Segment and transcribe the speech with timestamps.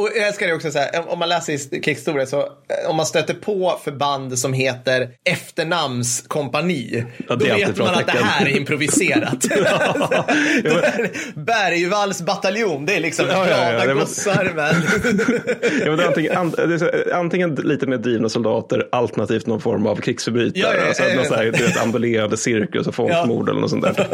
[0.00, 3.06] Och jag älskar det också så här, om man läser krigshistoria så eh, om man
[3.06, 9.40] stöter på förband som heter efternamnskompani, Ja, då vet man att det här är improviserat.
[9.40, 14.44] Där Bergvalls bataljon, det är liksom Ja, ja, ja, glada det var- gossar
[15.84, 16.54] Ja, men är antingen, an,
[17.12, 20.62] antingen lite mer drivna soldater alternativt någon form av krigsförbrytare.
[20.62, 21.16] Ja, ja, ja, alltså, ja, ja.
[21.16, 24.06] någon så här, du vet, ambulerande cirkus och folkmord eller något sånt där.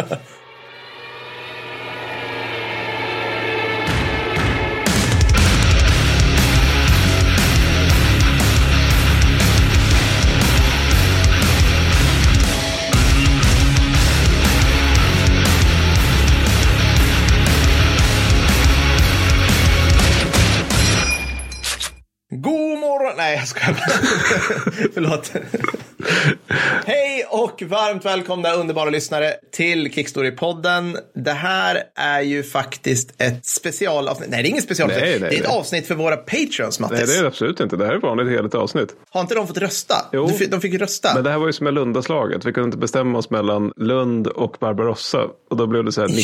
[23.46, 24.91] Jag skojar.
[24.95, 25.32] Förlåt.
[26.85, 30.96] Hej och varmt välkomna underbara lyssnare till Kickstory-podden.
[31.14, 34.31] Det här är ju faktiskt ett specialavsnitt.
[34.31, 35.05] Nej, det är inget specialavsnitt.
[35.05, 35.59] Nej, nej, det är ett nej.
[35.59, 36.98] avsnitt för våra patreons, Mattis.
[36.98, 37.77] Nej, det är det absolut inte.
[37.77, 38.89] Det här är vanligt heligt avsnitt.
[39.11, 39.94] Har inte de fått rösta?
[40.12, 40.30] Jo.
[40.38, 41.14] Du De fick ju rösta.
[41.14, 42.44] Men det här var ju som med Lundaslaget.
[42.44, 45.25] Vi kunde inte bestämma oss mellan Lund och Barbarossa.
[45.50, 46.14] Och då blev det så här 90-10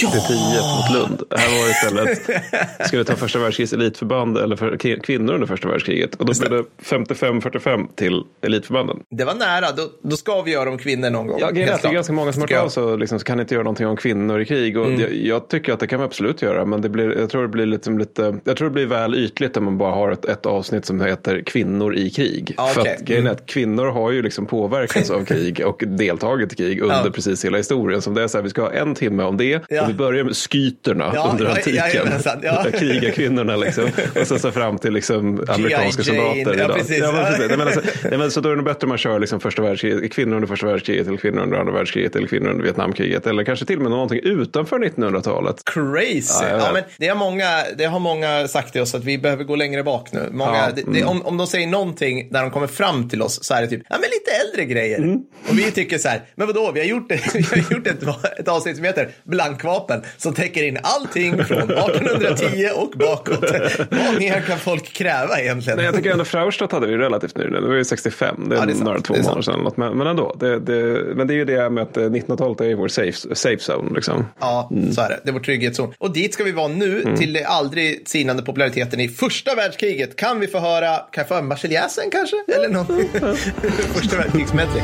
[0.77, 1.23] mot Lund.
[1.31, 2.43] Det här var istället,
[2.87, 6.15] ska vi ta första världskrigets elitförband eller för kvinnor under första världskriget?
[6.15, 8.97] Och då blev det 55-45 till elitförbanden.
[9.11, 9.62] Det var nära.
[9.77, 11.39] Då, då ska vi göra om kvinnor någon gång.
[11.41, 11.93] Ja, det är klart.
[11.93, 14.41] ganska många som har hört av sig liksom, så kan inte göra någonting om kvinnor
[14.41, 14.79] i krig.
[14.79, 15.01] Och Mm.
[15.01, 16.65] jag, jag tycker att det kan vi absolut göra.
[16.65, 19.57] Men det blir, jag, tror det blir lite, lite, jag tror det blir väl ytligt
[19.57, 22.55] om man bara har ett, ett avsnitt som heter kvinnor i krig.
[22.57, 26.53] Ja, För att grejen är att kvinnor har ju liksom påverkats av krig och deltagit
[26.53, 27.11] i krig under Ja.
[27.15, 28.03] precis hela historien.
[28.03, 29.61] Som det är så här, vi ska ha en timme om det.
[29.69, 29.83] Ja.
[29.83, 31.75] Och vi börjar med skyterna Ja, under ja, antiken.
[31.75, 32.65] jajamensan, ja.
[32.79, 33.85] Krigarkvinnorna liksom.
[34.21, 36.77] Och sen så fram till liksom amerikanska soldater ja, idag.
[36.77, 36.99] precis.
[36.99, 37.49] Ja, men precis.
[37.49, 39.63] Nej, men alltså, nej, men så då är det bättre om man kör liksom första
[39.63, 43.45] världskriget, kvinnor under första världskriget eller kvinnor under andra världskriget eller kvinnor under Vietnamkriget eller
[43.45, 45.63] kanske till och med någonting utanför 1900-talet.
[45.65, 46.45] Crazy.
[46.45, 49.45] Ja, Ja, men det, har många, det har många sagt till oss att vi behöver
[49.45, 50.29] gå längre bak nu.
[50.33, 53.45] Många, Ja, det, det, om, om de säger någonting när de kommer fram till oss
[53.45, 54.99] så är det typ, ja men lite äldre grejer.
[54.99, 55.21] Mm.
[55.49, 58.03] Och vi tycker så här, men vadå, vi har gjort, vi har gjort ett,
[58.39, 63.51] ett avsnitt som heter Blankvapen som täcker in allting från 1810 och bakåt.
[63.91, 65.77] Vad mer kan folk kräva egentligen?
[65.77, 67.63] Nej, jag tycker ändå Fraustadt hade vi relativt nyligen.
[67.63, 68.49] Det var ju 65.
[68.49, 69.55] Det är, Ja, det är några två månader sedan.
[69.55, 69.77] eller något.
[69.77, 70.37] Men, men ändå.
[70.41, 73.35] Det, det, men det är ju det med att eh, 1900-talet är ju vår safe,
[73.35, 73.95] safe zone.
[73.95, 74.25] Liksom.
[74.41, 75.21] Ja, så är det.
[75.25, 75.95] Det är vår trygghetszon.
[75.99, 77.17] Och dit ska vi vara nu Mm.
[77.17, 80.17] till det aldrig sinande populariteten i första världskriget.
[80.17, 82.37] Kan vi få höra, kan jag få höra Marseljäsen kanske?
[82.57, 82.87] Eller någon
[83.95, 84.83] första världskrigsmedley.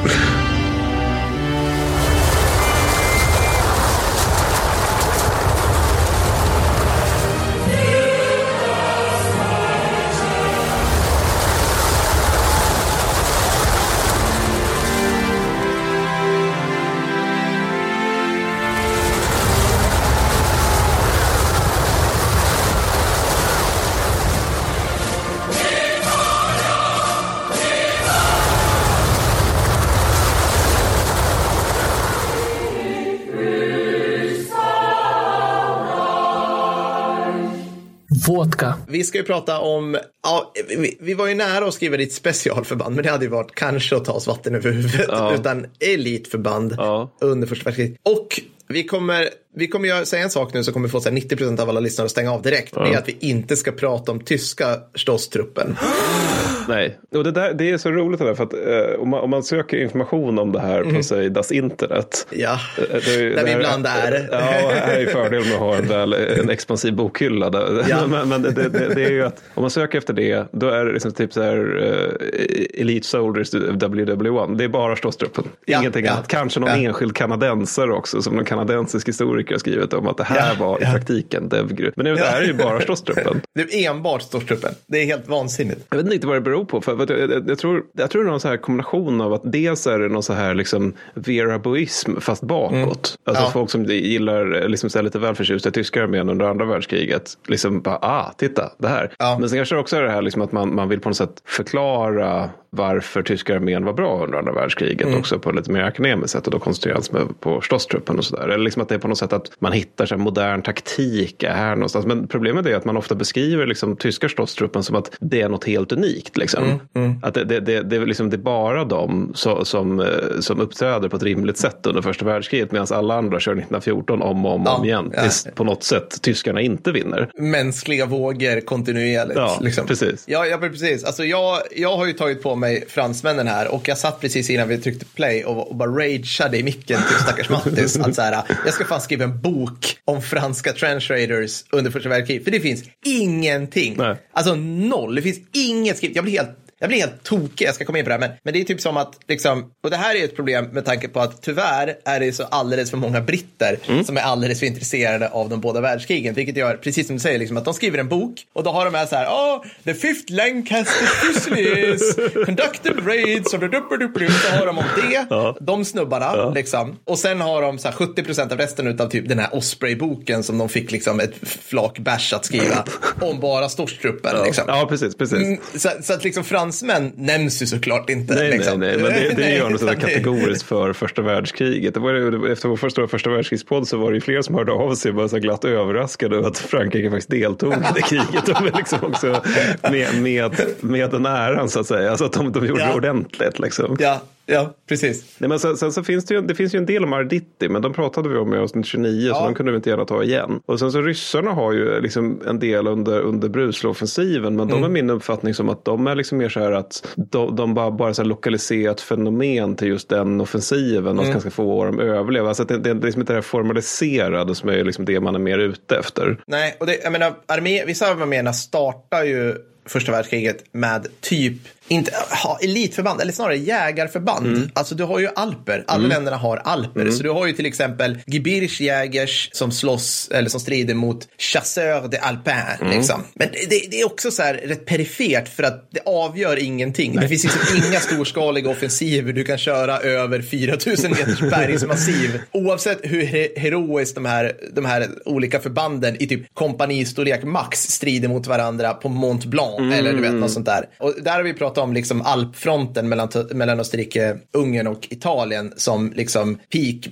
[38.67, 38.79] Vodka.
[38.89, 42.95] Vi ska ju prata om, ja, vi, vi var ju nära att skriva ditt specialförband,
[42.95, 45.35] men det hade ju varit kanske att ta oss vatten över huvudet, Ja.
[45.35, 47.11] utan elitförband Ja.
[47.21, 48.01] under första världskriget.
[48.03, 51.17] Och vi kommer, vi kommer göra, säga en sak nu som kommer få så här
[51.17, 52.75] 90% av alla lyssnare att stänga av direkt.
[52.75, 55.77] Det är att vi inte ska prata om tyska Stosstruppen.
[56.69, 59.21] Nej, och det, där, det är så roligt det där för att eh, om, man,
[59.21, 62.27] om man söker information om det här på säg das internet.
[62.31, 64.29] Ja, eh, det är- där det vi ibland är.
[64.33, 64.39] Ja,
[64.75, 67.51] här är ju fördelen med att ha en, väl, en expansiv bokhylla.
[67.51, 67.85] Där.
[67.89, 68.07] Ja.
[68.09, 70.85] Men, men det, det, det är ju att om man söker efter det, då är
[70.85, 74.57] det liksom typ så här uh, Elite Soldiers WW1.
[74.57, 75.45] Det är bara Stosstruppen.
[75.65, 76.29] Ja, Ingenting ja, annat.
[76.29, 80.55] Kanske någon enskild kanadensare också, som någon kanadensisk historiker har skrivit om att det här
[80.59, 80.91] Ja, var i ja.
[80.91, 81.93] praktiken Devgru.
[81.97, 83.41] Men det här är ju bara Stosstruppen.
[83.55, 84.75] Det är enbart Stosstruppen.
[84.87, 85.87] Det är helt vansinnigt.
[85.91, 86.81] Jag vet inte vad det beror på.
[86.81, 89.43] För, jag, jag, jag, tror, jag tror det är någon så här kombination av att
[89.45, 93.19] dels är det någon så här liksom veraboism fast bakåt.
[93.25, 93.51] Alltså Ja.
[93.53, 97.31] folk som gillar liksom så lite väl förtjusta tyska armén under andra världskriget.
[97.49, 99.11] Liksom bara, ah, titta, det här.
[99.41, 101.17] Men sen kanske det också är det här liksom att man, man vill på något
[101.17, 105.19] sätt förklara varför tyska armén var bra under andra världskriget Mm.
[105.21, 108.48] också på ett lite mer akademiskt sätt och då koncentreras man på Stosstruppen och sådär.
[108.55, 111.51] Eller liksom att det är på något sätt att man hittar så modern taktik är
[111.53, 112.07] här någonstans.
[112.07, 115.65] Men problemet är att man ofta beskriver liksom tyska Stosstruppen som att det är något
[115.65, 116.37] helt unikt.
[116.37, 116.81] Liksom.
[116.95, 120.07] Mm, Att det, det, det, det, är liksom, det är bara de så, som, eh,
[120.41, 124.47] som uppträder på ett rimligt sätt under första världskriget medan alla andra kör 1914 om
[124.47, 125.11] och om, Ja, om igen.
[125.15, 125.23] ja.
[125.23, 127.31] Tills på något sätt tyskarna inte vinner.
[127.39, 129.37] Mänskliga vågor kontinuerligt.
[129.37, 129.87] Ja, liksom.
[129.87, 130.25] precis.
[130.27, 131.05] Ja, ja, precis.
[131.05, 134.69] Alltså, jag, jag har ju tagit på mig fransmännen här och jag satt precis innan
[134.69, 137.99] vi tryckte play och, och bara rageade i micken till stackars Mattis.
[138.01, 140.73] att så här, jag ska fan skriva en bok om franska
[141.11, 142.45] raiders under första världskriget.
[142.45, 143.95] För det finns ingenting.
[143.99, 144.17] Nej.
[144.33, 145.15] Alltså noll.
[145.15, 146.17] Det finns inget skrivet.
[146.17, 148.31] Jag blir helt jag blir helt tokig, jag ska komma in på det här, men,
[148.43, 151.09] men det är typ som att, liksom, och det här är ett problem med tanke
[151.09, 154.05] på att tyvärr är det så alldeles för många britter Mm.
[154.05, 157.39] som är alldeles för intresserade av de båda världskrigen, vilket gör, precis som du säger,
[157.39, 159.95] liksom, att de skriver en bok och då har de med så här, oh, the
[159.95, 162.01] fifth Lancaster Fusiliers
[162.47, 165.57] conducted raids och så har de om det, Ja.
[165.61, 166.97] de snubbarna, liksom.
[167.05, 170.43] Och sen har de så här 70 procent av resten av typ den här Osprey-boken
[170.43, 172.85] som de fick liksom ett flak bärs att skriva
[173.21, 174.45] om bara Storstruppen.
[174.45, 174.65] Liksom.
[174.67, 175.17] Ja, precis.
[175.17, 175.39] precis.
[175.39, 178.35] Mm, Så, så att liksom fransmän nämns ju såklart inte.
[178.35, 178.81] Nej, liksom.
[178.81, 181.95] nej, nej, men det, det gör något sådär kategoriskt för första världskriget.
[181.95, 184.95] Det var, efter vår första, första världskrigspodd så var det ju fler som hörde av
[184.95, 188.47] sig var så glatt överraskade över att Frankrike faktiskt deltog i det kriget.
[188.47, 189.43] De liksom också
[189.83, 192.11] med, med, med den äran så att säga.
[192.11, 192.87] Alltså att de, de gjorde Ja.
[192.89, 193.97] det ordentligt liksom.
[194.01, 195.25] Ja, ja, precis.
[195.39, 197.69] Nej, men sen, sen så finns det, ju, det finns ju en del om Arditti,
[197.69, 199.45] men de pratade vi om i avsnitt 29, så Ja.
[199.45, 200.61] de kunde vi inte gärna ta igen.
[200.67, 204.89] Och sen så ryssarna har ju liksom en del under, under Bruslov-offensiven, men de är
[204.89, 208.15] min uppfattning som att de är liksom mer så här att de, de bara, bara
[208.15, 212.49] så lokaliserat fenomen till just den offensiven och ska få dem att överleva.
[212.49, 215.35] Alltså att det, det är liksom inte det här formaliserade som är liksom det man
[215.35, 216.41] är mer ute efter.
[216.47, 219.55] Nej, och det, jag menar, armé, vissa arméerna startar ju
[219.87, 221.57] första världskriget med typ,
[221.89, 222.13] inte
[222.45, 224.47] ha, elitförband, eller snarare jägarförband.
[224.47, 224.71] Mm.
[224.75, 227.11] Alltså du har ju alper, alla länderna har alper.
[227.11, 232.19] Så du har ju till exempel Gebirgsjägers som slåss, eller som strider mot Chasseur de
[232.19, 232.55] Alpin.
[232.81, 232.97] Mm.
[232.99, 233.25] Liksom.
[233.35, 237.17] Men det, det är också så här rätt perifert för att det avgör ingenting.
[237.17, 242.41] Det finns liksom inga storskaliga offensiver du kan köra över 4000 meters bergsmassiv.
[242.53, 248.29] Oavsett hur he- heroiskt de här, de här olika förbanden i typ kompanistorlek max strider
[248.29, 250.89] mot varandra på Mont Blanc eller du vet något sånt där.
[250.99, 256.13] Och där har vi pratat om liksom alpfronten mellan, mellan Österrike, Ungern och Italien som
[256.17, 257.09] liksom peak,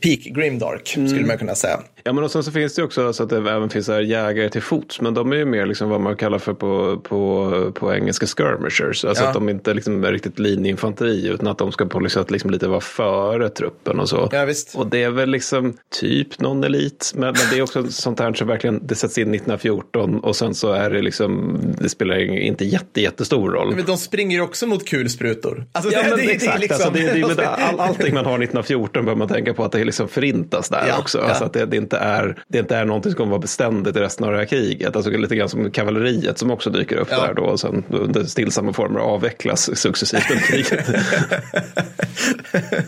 [0.00, 1.80] peak grimdark skulle man kunna säga.
[2.06, 4.48] Ja, men och sen så finns det också så att det även finns här jägare
[4.50, 5.00] till fots.
[5.00, 9.04] Men de är ju mer liksom vad man kallar för på, på, på engelska skirmishers.
[9.04, 9.28] Alltså Ja.
[9.28, 12.68] att de inte liksom är riktigt linjeinfanteri utan att de ska på liksom, liksom lite
[12.68, 14.28] vara före truppen och så.
[14.32, 14.74] Ja, visst.
[14.74, 17.12] Och det är väl liksom typ någon elit.
[17.14, 20.54] Men, men det är också sånt här som verkligen det sätts in 1914 och sen
[20.54, 23.76] så är det liksom det spelar inte jätte, jättestor roll.
[23.76, 25.64] Men de springer ju också mot kulsprutor.
[25.72, 26.60] Alltså, Ja, det- men det- det exakt.
[26.60, 29.84] liksom- alltså, det, det, all, allting man har 1914 bör man tänka på att det
[29.84, 31.18] liksom förintas där Ja, också.
[31.18, 31.24] ja.
[31.24, 34.00] Alltså att det, det, inte är, det inte är någonting som kommer vara beständigt i
[34.00, 34.96] resten av det här kriget.
[34.96, 37.26] Alltså lite grann som kavalleriet som också dyker upp Ja.
[37.26, 40.88] där då och sen under stillsamma former avvecklas successivt under kriget.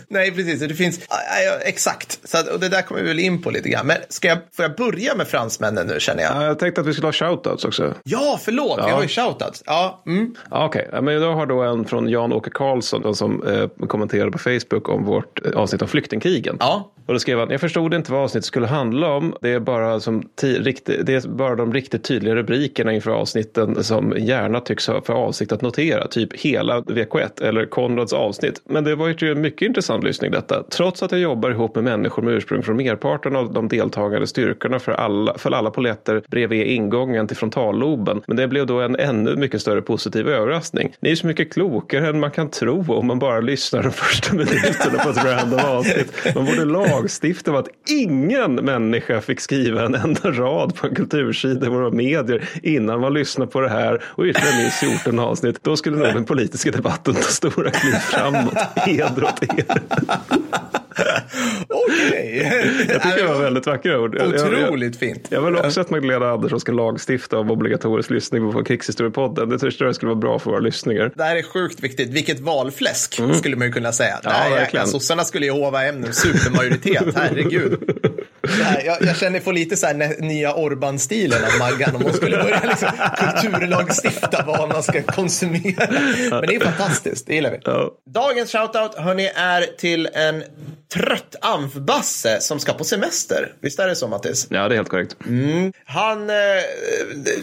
[0.07, 0.59] Nej, precis.
[0.59, 1.15] Det finns, ja,
[1.45, 2.19] ja, exakt.
[2.23, 3.87] Så och det där kommer vi väl in på lite grann.
[3.87, 6.35] Men ska jag, får jag börja med fransmännen nu känner jag?
[6.35, 7.93] Ja, jag tänkte att vi skulle ha shoutouts också.
[8.03, 8.79] Ja, förlåt.
[8.87, 9.63] Vi har ju shoutouts.
[9.65, 10.35] Ja, mm.
[10.51, 14.37] Ja, Okej, Ja, men jag har då en från Jan-Åke Karlsson som eh, kommenterade på
[14.37, 16.57] Facebook om vårt eh, avsnitt om flyktingkrigen.
[16.59, 16.91] ja.
[17.09, 19.33] Och då skrev han, jag förstod inte vad avsnittet skulle handla om.
[19.41, 24.13] Det är bara, som riktigt, det är bara de riktigt tydliga rubrikerna inför avsnitten som
[24.17, 26.07] gärna tycks ha för avsikt att notera.
[26.07, 28.61] Typ hela VK1 eller Konrads avsnitt.
[28.65, 30.63] Men det var ju en mycket intressant lyssning detta.
[30.63, 34.79] Trots att jag jobbar ihop med människor med ursprung från merparten av de deltagande styrkorna
[34.79, 38.21] för alla, för alla poletter bredvid ingången till frontalloben.
[38.27, 40.93] Men det blev då en ännu mycket större positiv överraskning.
[40.99, 44.35] Ni är så mycket klokare än man kan tro om man bara lyssnar de första
[44.35, 46.35] minuterna på ett random avsnitt.
[46.35, 50.95] Man borde laga lagstifta om att ingen människa fick skriva en enda rad på en
[50.95, 55.63] kultursida i våra medier innan man lyssnar på det här och ytterligare minst 14 avsnitt.
[55.63, 58.57] Då skulle nog den politiska debatten ta stora kliv framåt.
[58.75, 59.81] Heder åt er.
[61.67, 62.85] Okej.
[62.89, 64.15] Jag tycker det var väldigt vackra ord.
[64.19, 65.27] Jag- jag- Otroligt fint.
[65.29, 69.49] Jag vill också att Magdalena Andersson ska lagstifta om obligatorisk lyssning på Krigshistoriepodden.
[69.49, 71.11] Det tror jag skulle vara bra för våra lyssningar.
[71.15, 72.09] Det här är sjukt viktigt.
[72.09, 74.09] Vilket valfläsk skulle man ju kunna säga.
[74.09, 74.21] Mm.
[74.23, 74.87] Ja, Nej, verkligen.
[74.87, 76.07] sossarna skulle ju hova hem nu.
[76.11, 77.98] Supermajoritet, herregud.
[78.49, 82.37] Här, jag, jag känner få lite så här nya Orban-stilen av Maggan om hon skulle
[82.37, 85.87] börja liksom kulturlagstifta vad man ska konsumera.
[86.29, 87.59] Men det är fantastiskt, det gillar vi.
[88.11, 90.43] Dagens shoutout hörni, är till en
[90.93, 93.53] trött amfbasse som ska på semester.
[93.61, 94.47] Visst är det så Mattis?
[94.49, 95.15] Ja, det är helt korrekt.
[95.85, 96.35] Han, eh,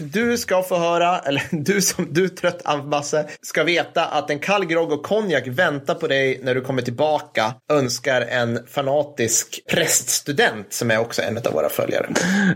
[0.01, 4.65] du ska få höra, eller du som du trött amfbasse, ska veta att en kall
[4.65, 7.53] grogg och konjak väntar på dig när du kommer tillbaka.
[7.71, 12.09] Önskar en fanatisk präststudent som är också en av våra följare.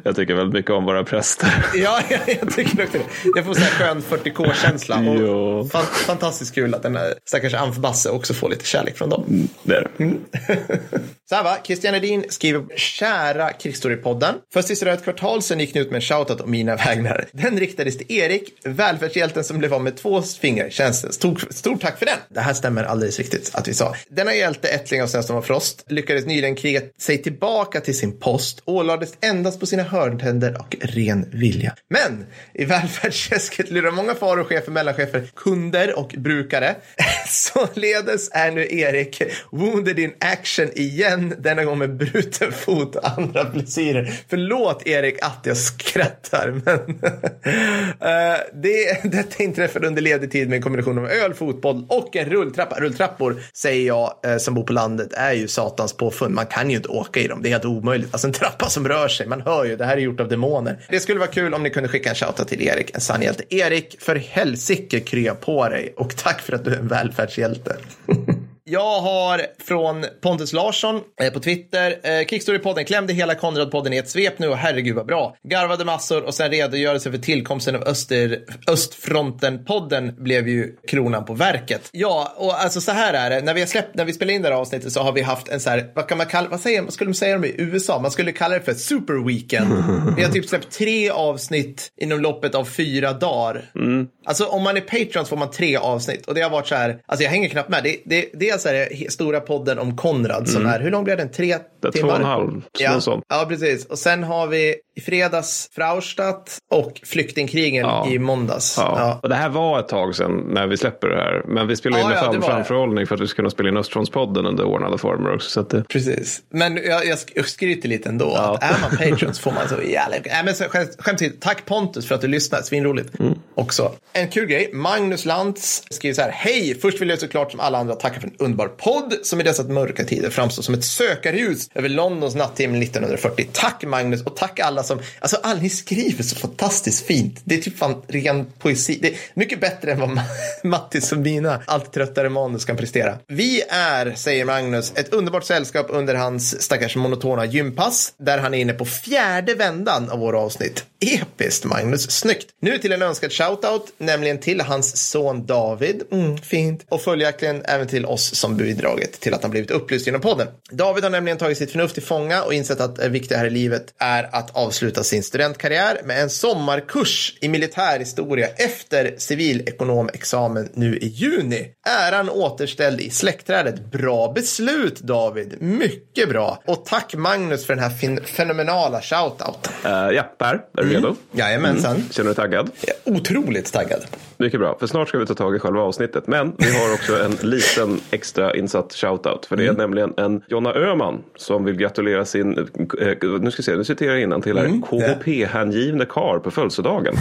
[0.03, 1.65] Jag tycker väldigt mycket om våra präster.
[1.73, 3.31] Ja, jag, jag tycker också det.
[3.35, 4.95] Jag får så här skön 40k-känsla.
[5.31, 9.47] Och fan, fantastiskt kul att den här stackars amfbasse också får lite kärlek från dem.
[9.63, 10.13] Det är det.
[11.31, 14.35] Så här va, Christian Edin skriver kära Krigsstorypodden.
[14.53, 17.25] För sista ett kvartal sedan gick ni ut med en shoutout om mina vägnar.
[17.31, 20.69] Den riktades till Erik, välfärdshjälten som blev av med två fingrar.
[20.69, 21.13] Känns det.
[21.13, 22.17] Stort, stort tack för den.
[22.29, 23.95] Det här stämmer alldeles riktigt att vi sa.
[24.09, 28.30] Denna hjälte, ättling av Snöstorm och Frost, lyckades nyligen kriga sig tillbaka till sin podd
[28.31, 31.75] post ålades endast på sina hörntänder och ren vilja.
[31.89, 36.75] Men i välfärdsträsket lurar många farochefer, mellanchefer, kunder och brukare.
[37.27, 39.21] Således är nu Erik
[39.51, 44.13] wounded in action igen, denna gång med bruten fot och andra blessyrer.
[44.29, 50.61] Förlåt Erik att jag skrattar, men uh, det, detta inträffade under ledig tid med en
[50.61, 52.79] kombination av öl, fotboll och en rulltrappa.
[52.79, 56.35] Rulltrappor, säger jag uh, som bor på landet, är ju satans påfund.
[56.35, 58.10] Man kan ju inte åka i dem, det är helt omöjligt.
[58.11, 60.77] Alltså en trappa som rör sig, man hör ju, det här är gjort av demoner.
[60.89, 63.43] Det skulle vara kul om ni kunde skicka en shoutout till Erik, en sann hjälte.
[63.55, 67.75] Erik, för helsike krya på dig och tack för att du är en välfärdshjälte.
[68.71, 71.99] Jag har från Pontus Larsson eh, på Twitter.
[72.03, 75.35] Eh, Kickstory-podden klämde hela Konrad-podden i ett svep nu och herregud vad bra.
[75.43, 81.89] Garvade massor och sen redogörelse för tillkomsten av Öster, Östfronten-podden blev ju kronan på verket.
[81.91, 83.41] Ja, och alltså så här är det.
[83.41, 85.49] När vi, har släppt, när vi spelar in det här avsnittet så har vi haft
[85.49, 87.55] en så här, vad kan man kalla, vad säger, vad skulle man säga om i
[87.57, 87.99] USA?
[87.99, 89.69] Man skulle kalla det för super weekend.
[90.17, 93.71] Vi har typ släppt tre avsnitt inom loppet av fyra dagar.
[93.75, 94.07] Mm.
[94.25, 96.75] Alltså om man är Patreon så får man tre avsnitt och det har varit så
[96.75, 97.83] här, alltså jag hänger knappt med.
[97.83, 100.73] Det, det, det är alltså här, stora podden om Konrad som mm.
[100.73, 101.31] är, hur lång blev den?
[101.31, 101.57] Tre
[101.89, 102.09] timmar?
[102.09, 103.01] Två och en halv, ja.
[103.01, 103.25] sånt.
[103.29, 103.85] Ja, precis.
[103.85, 108.07] Och sen har vi i fredags Fraustadt och flyktingkrigen ja.
[108.07, 108.75] i måndags.
[108.77, 108.95] Ja.
[108.97, 109.19] ja.
[109.23, 111.43] Och det här var ett tag sedan när vi släpper det här.
[111.47, 114.45] Men vi spelar in med fram, framförhållning för att vi ska kunna spela in Östfrontspodden
[114.45, 115.49] under ordnade former också.
[115.49, 115.83] Så att det...
[115.83, 116.41] Precis.
[116.49, 118.33] Men jag, jag skryter lite ändå.
[118.35, 118.55] Ja.
[118.61, 120.17] Att är man Patreon så får man så jävla...
[120.25, 120.53] Nej, men
[120.99, 121.39] skämt till.
[121.39, 122.61] Tack Pontus för att du lyssnar.
[122.61, 123.33] Svinroligt mm.
[123.55, 123.91] också.
[124.13, 124.69] En kul grej.
[124.73, 126.31] Magnus Lantz skriver så här.
[126.31, 126.77] Hej!
[126.81, 129.63] Först vill jag såklart som alla andra tacka för en underbar podd som i dessa
[129.63, 133.47] mörka tider framstår som ett sökarljus över Londons nattimme 1940.
[133.51, 137.41] Tack Magnus och tack alla som, alltså alla ni skriver så fantastiskt fint.
[137.43, 138.99] Det är typ fan ren poesi.
[139.01, 140.19] Det är mycket bättre än vad
[140.63, 143.17] Mattis och mina allt tröttare manus kan prestera.
[143.27, 148.57] Vi är, säger Magnus, ett underbart sällskap under hans stackars monotona gympass där han är
[148.57, 150.85] inne på fjärde vändan av våra avsnitt.
[150.99, 152.47] Episkt Magnus, snyggt.
[152.61, 156.03] Nu till en önskad shoutout, nämligen till hans son David.
[156.11, 156.85] Mm, fint.
[156.89, 160.47] Och följaktligen även till oss som bidragit till att han blivit upplyst genom podden.
[160.71, 163.49] David har nämligen tagit sitt förnuft till fånga och insett att det viktiga här i
[163.49, 171.07] livet är att avsluta sin studentkarriär med en sommarkurs i militärhistoria efter civilekonomexamen nu i
[171.07, 171.67] juni.
[172.07, 173.91] Äran återställd i släktträdet.
[173.91, 176.61] Bra beslut David, mycket bra.
[176.65, 179.73] Och tack Magnus för den här fenomenala shoutouten.
[179.85, 180.93] Uh, ja, Per, är du mm.
[180.93, 181.15] redo?
[181.31, 181.95] Jajamensan.
[181.95, 182.09] Mm.
[182.11, 182.69] Känner du dig taggad?
[182.81, 184.05] Ja, otroligt taggad.
[184.41, 186.27] Mycket bra, för snart ska vi ta tag i själva avsnittet.
[186.27, 189.45] Men vi har också en liten extra insatt shoutout.
[189.45, 189.77] För det är mm.
[189.77, 194.11] nämligen en Jonna Öman som vill gratulera sin, eh, nu ska vi se, nu citerar
[194.11, 194.81] jag innan till här, mm.
[194.81, 197.15] KHP-hängivne kar på födelsedagen.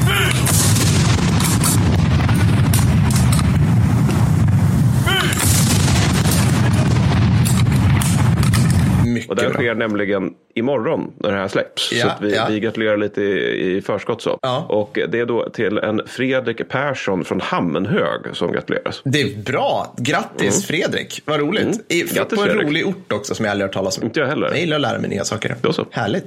[9.30, 11.92] Och det sker nämligen imorgon när det här släpps.
[11.92, 12.46] Ja, så vi, ja.
[12.50, 14.38] vi gratulerar lite i, i förskott så.
[14.42, 14.66] Ja.
[14.68, 19.00] Och det är då till en Fredrik Persson från Hammenhög som gratuleras.
[19.04, 19.94] Det är bra.
[19.98, 20.82] Grattis mm.
[20.82, 21.22] Fredrik.
[21.24, 21.62] Vad roligt.
[21.62, 21.78] Mm.
[21.88, 22.66] I, Grattis, på en Fredrik.
[22.66, 24.04] rolig ort också som jag aldrig hört talas om.
[24.04, 24.48] Inte jag heller.
[24.48, 25.56] Jag gillar att lära mig nya saker.
[25.60, 25.86] Då så.
[25.90, 26.24] Härligt.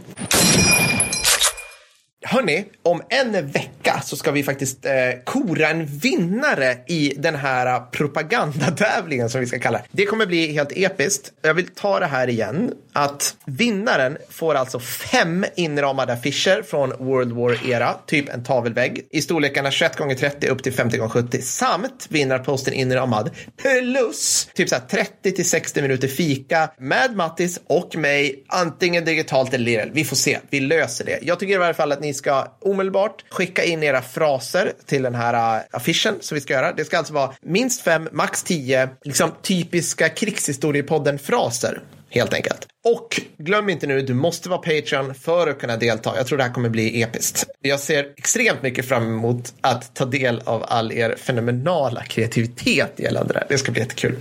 [2.26, 4.92] Hörni, om en vecka så ska vi faktiskt eh,
[5.24, 10.06] kora en vinnare i den här eh, propagandatävlingen som vi ska kalla det.
[10.06, 11.32] kommer bli helt episkt.
[11.42, 12.74] Jag vill ta det här igen.
[12.94, 19.72] Att vinnaren får alltså fem inramade affischer från World War-era, typ en tavelvägg, i storlekarna
[19.72, 25.32] 21 x 30 upp till 50 x 70 samt vinnarposten inramad plus typ så 30
[25.32, 29.90] till 60 minuter fika med Mattis och mig, antingen digitalt eller IRL.
[29.94, 31.20] Vi får se, vi löser det.
[31.22, 35.16] Jag tycker i alla fall att ni ska omedelbart skicka in era fraser till den
[35.16, 36.74] här äh, affischen som vi ska göra.
[36.74, 41.82] Det ska alltså vara minst fem, max tio, liksom typiska krigshistoriepodden-fraser
[42.14, 42.68] helt enkelt.
[42.86, 46.14] Och glöm inte nu, du måste vara Patreon för att kunna delta.
[46.18, 47.46] Jag tror det här kommer bli episkt.
[47.62, 53.34] Jag ser extremt mycket fram emot att ta del av all er fenomenala kreativitet gällande
[53.34, 53.48] det här.
[53.50, 54.16] Det ska bli jättekul.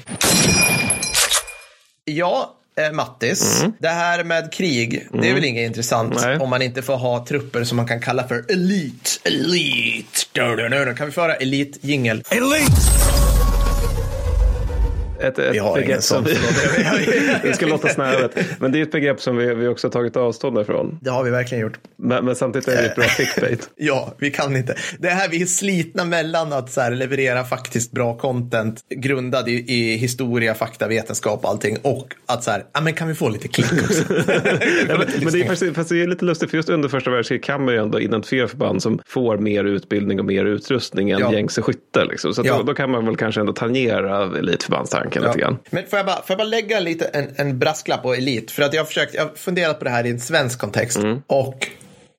[2.05, 3.73] Ja, eh, Mattis, mm.
[3.79, 5.07] det här med krig, mm.
[5.11, 5.35] det är mm.
[5.35, 6.39] väl inget intressant Nej.
[6.39, 9.21] om man inte får ha trupper som man kan kalla för elit.
[9.25, 10.31] Elit.
[10.95, 12.25] Kan vi föra elit-jingel?
[12.31, 13.32] Elite!
[15.23, 16.31] Ett, ett vi har begrepp som vi,
[17.43, 18.37] vi ska låta snävet.
[18.59, 20.99] Men det är ett begrepp som vi, vi också tagit avstånd ifrån.
[21.01, 21.79] Det har vi verkligen gjort.
[21.97, 23.71] Men, men samtidigt är det ett bra clickbait.
[23.77, 24.75] ja, vi kan inte.
[24.99, 29.65] Det här vi är slitna mellan att så här, leverera faktiskt bra content grundad i,
[29.73, 33.29] i historia, fakta, vetenskap och allting och att så här, ja men kan vi få
[33.29, 34.05] lite klick också?
[34.89, 37.11] ja, men, men det är faktiskt, fast det är lite lustigt för just under första
[37.11, 41.21] världskriget kan man ju ändå identifiera förband som får mer utbildning och mer utrustning än
[41.21, 41.33] ja.
[41.33, 42.05] gängse skytte.
[42.05, 42.35] Liksom.
[42.35, 42.57] Så ja.
[42.57, 45.59] då, då, kan man väl kanske ändå tangera elitförbandstanken tanken lite grann.
[45.71, 48.51] Men får jag bara, får jag bara lägga lite en, en brasklapp på elit?
[48.51, 50.99] För att jag har försökt, jag har funderat på det här i en svensk kontext.
[50.99, 51.23] Mm.
[51.27, 51.69] Och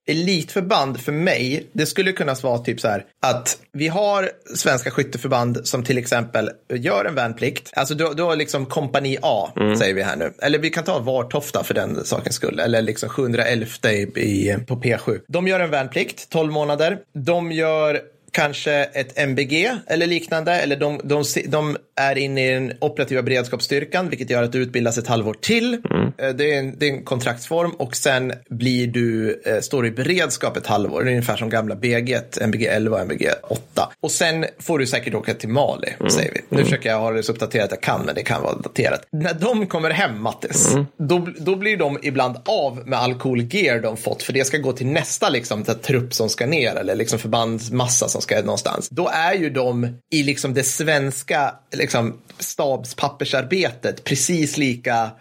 [0.07, 5.67] elitförband för mig, det skulle kunna vara typ så här att vi har svenska skytteförband
[5.67, 7.71] som till exempel gör en värnplikt.
[7.73, 9.75] Alltså då, då liksom kompani A Mm.
[9.75, 10.33] säger vi här nu.
[10.41, 12.59] Eller vi kan ta Vartofta för den sakens skull.
[12.59, 15.19] Eller liksom 711 i, i, på P7.
[15.27, 16.97] De gör en värnplikt, 12 månader.
[17.13, 18.01] De gör
[18.33, 20.51] kanske ett MBG eller liknande.
[20.53, 24.97] Eller de, de, de är inne i den operativa beredskapsstyrkan, vilket gör att du utbildas
[24.97, 25.73] ett halvår till.
[26.17, 29.87] Eh, Det, är en, det är en kontraktsform och sen blir du, eh, står du
[29.87, 31.07] i beredskap ett halvår.
[31.07, 33.89] Ungefär som gamla BG, MBG 11 och MBG 8.
[34.01, 36.41] Och sen får du säkert åka till Mali, säger vi.
[36.49, 39.07] Nu försöker jag ha det så uppdaterat jag kan, men det kan vara daterat.
[39.11, 43.79] När de kommer hem, Mattis, då, då blir de ibland av med all cool gear
[43.79, 47.19] de fått, för det ska gå till nästa liksom, trupp som ska ner, eller liksom
[47.19, 48.89] förbandsmassa som ska någonstans.
[48.89, 55.11] Då är ju de i liksom det svenska liksom, stabspappersarbetet precis lika,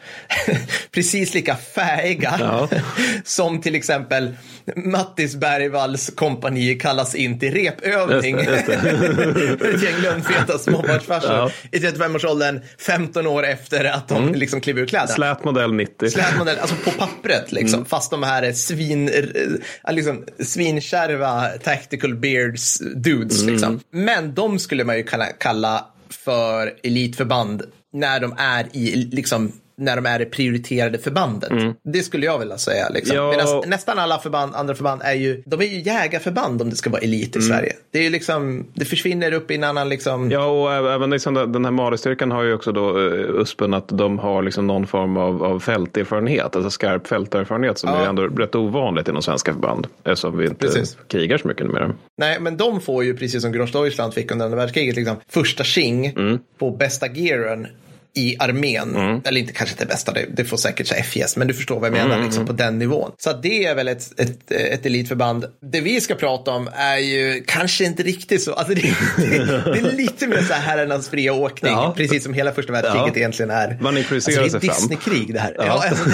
[0.90, 2.68] precis lika fähiga Ja.
[3.24, 4.36] som till exempel
[4.76, 8.38] Mattis Bergvalls kompani kallas in till repövning.
[8.38, 11.50] Just det, just Ett gäng lönnfeta småbarnsfarsor Ja.
[11.70, 15.12] i 35-årsåldern, 15 år efter att de liksom klev ur kläderna.
[15.14, 16.10] Slät modell 90.
[16.10, 17.84] Slät modell, alltså på pappret liksom.
[17.84, 23.80] Fast de här är svin, äh, liksom, svinkärva tactical beards dudes liksom.
[23.92, 25.86] Men de skulle man ju kunna kalla
[26.24, 31.52] för elitförband när de är i liksom när de är det prioriterade förbandet.
[31.84, 32.88] Det skulle jag vilja säga.
[32.88, 33.16] Liksom.
[33.16, 33.30] Ja.
[33.30, 36.90] Medan nästan alla förband, andra förband är ju, de är ju jägarförband om det ska
[36.90, 37.72] vara elit i Sverige.
[37.90, 41.34] Det är ju liksom, det försvinner upp i en annan liksom, Ja, och även liksom
[41.52, 45.16] den här Malistyrkan har ju också då uh, USPen att de har liksom någon form
[45.16, 47.96] av, av fälterfarenhet, alltså skarp fälterfarenhet som Ja.
[48.04, 49.86] är ändå rätt ovanligt inom svenska förband.
[50.04, 50.96] Eftersom vi inte Precis.
[51.08, 51.92] krigar så mycket numera.
[52.18, 55.64] Nej, men de får ju precis som Gross Deutschland fick under andra världskriget liksom, första
[55.64, 56.12] tjing
[56.58, 57.66] på bästa gearen
[58.14, 59.20] i armén.
[59.24, 61.86] Eller inte kanske inte bästa, det, det får säkert här FJS, men du förstår vad
[61.86, 63.12] jag menar liksom, på den nivån.
[63.18, 65.44] Så det är väl ett, ett, ett elitförband.
[65.72, 68.80] Det vi ska prata om är ju kanske inte riktigt så, alltså det,
[69.16, 71.94] det, det är lite mer så här herrarnas fria åkning, Ja.
[71.96, 73.16] precis som hela första världskriget Ja.
[73.16, 73.78] egentligen är.
[73.80, 74.88] Man improviserar alltså, det är sig fram.
[74.98, 75.54] Disney-krig det här.
[75.58, 75.64] Ja.
[75.66, 75.84] Ja.
[75.88, 76.04] alltså,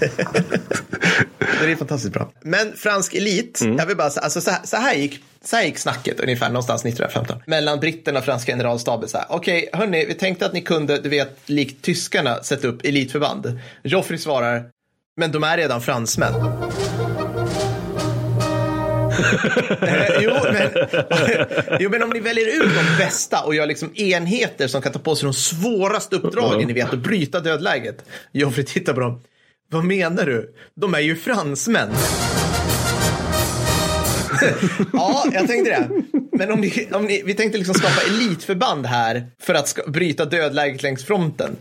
[0.00, 0.10] det,
[1.66, 2.32] det är fantastiskt bra.
[2.42, 5.64] Men fransk elit, jag vill bara säga, alltså, så, här, så här gick så här
[5.64, 7.42] gick snacket ungefär någonstans 1915.
[7.46, 9.08] Mellan britterna och franska generalstaben.
[9.08, 12.84] så här, Okej, hörni, vi tänkte att ni kunde, du vet, likt tyskarna, sätta upp
[12.84, 13.60] elitförband.
[13.82, 14.64] Joffrey svarar,
[15.16, 16.34] men de är redan fransmän.
[19.82, 20.70] Eh, jo, men,
[21.80, 24.98] jo, men om ni väljer ut de bästa och gör liksom enheter som kan ta
[24.98, 28.04] på sig de svåraste uppdragen, ni vet, och bryta dödläget.
[28.32, 29.22] Joffrey tittar på dem.
[29.70, 30.54] Vad menar du?
[30.74, 31.90] De är ju fransmän.
[34.92, 35.90] ja, jag tänkte det.
[36.32, 40.24] Men om ni, om ni, vi tänkte liksom skapa elitförband här för att ska, bryta
[40.24, 41.56] dödläget längs fronten.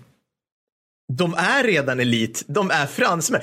[1.14, 2.44] De är redan elit.
[2.48, 3.42] De är fransmän.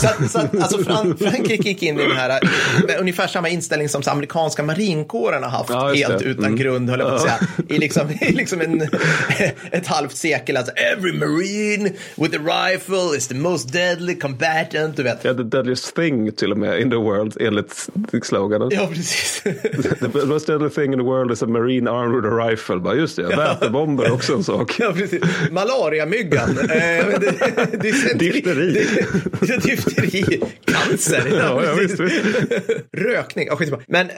[0.00, 2.40] Så, att- så att, alltså Fran, Frankrike gick in i den här
[3.00, 5.70] ungefär samma inställning som amerikanska marinkåren har haft.
[5.70, 6.56] Ja, helt utan Mm.
[6.56, 7.38] grund, höll jag på att säga.
[7.68, 8.82] I liksom, i liksom en,
[9.70, 10.56] ett halvt sekel.
[10.56, 14.96] Alltså, every marine with a rifle is the most deadly combatant.
[14.96, 15.24] Du vet.
[15.24, 17.88] Ja, the deadliest thing till och med in the world enligt
[18.22, 18.68] sloganen.
[18.72, 19.42] Ja, precis.
[20.12, 22.76] The most deadly thing in the world is a marine armed with a rifle.
[22.76, 24.74] Bara, just det, vätebomber är också en sak.
[24.78, 25.22] Ja, precis.
[25.50, 26.58] Malariamyggan.
[26.58, 27.06] Eh.
[28.14, 28.86] Difteri.
[29.96, 30.40] Det, det, difteri.
[30.64, 31.24] Cancer.
[31.38, 32.26] Ja, ja, visst, visst.
[32.96, 33.46] Rökning.
[33.46, 33.82] Ja, skitsamma.
[33.88, 34.08] men,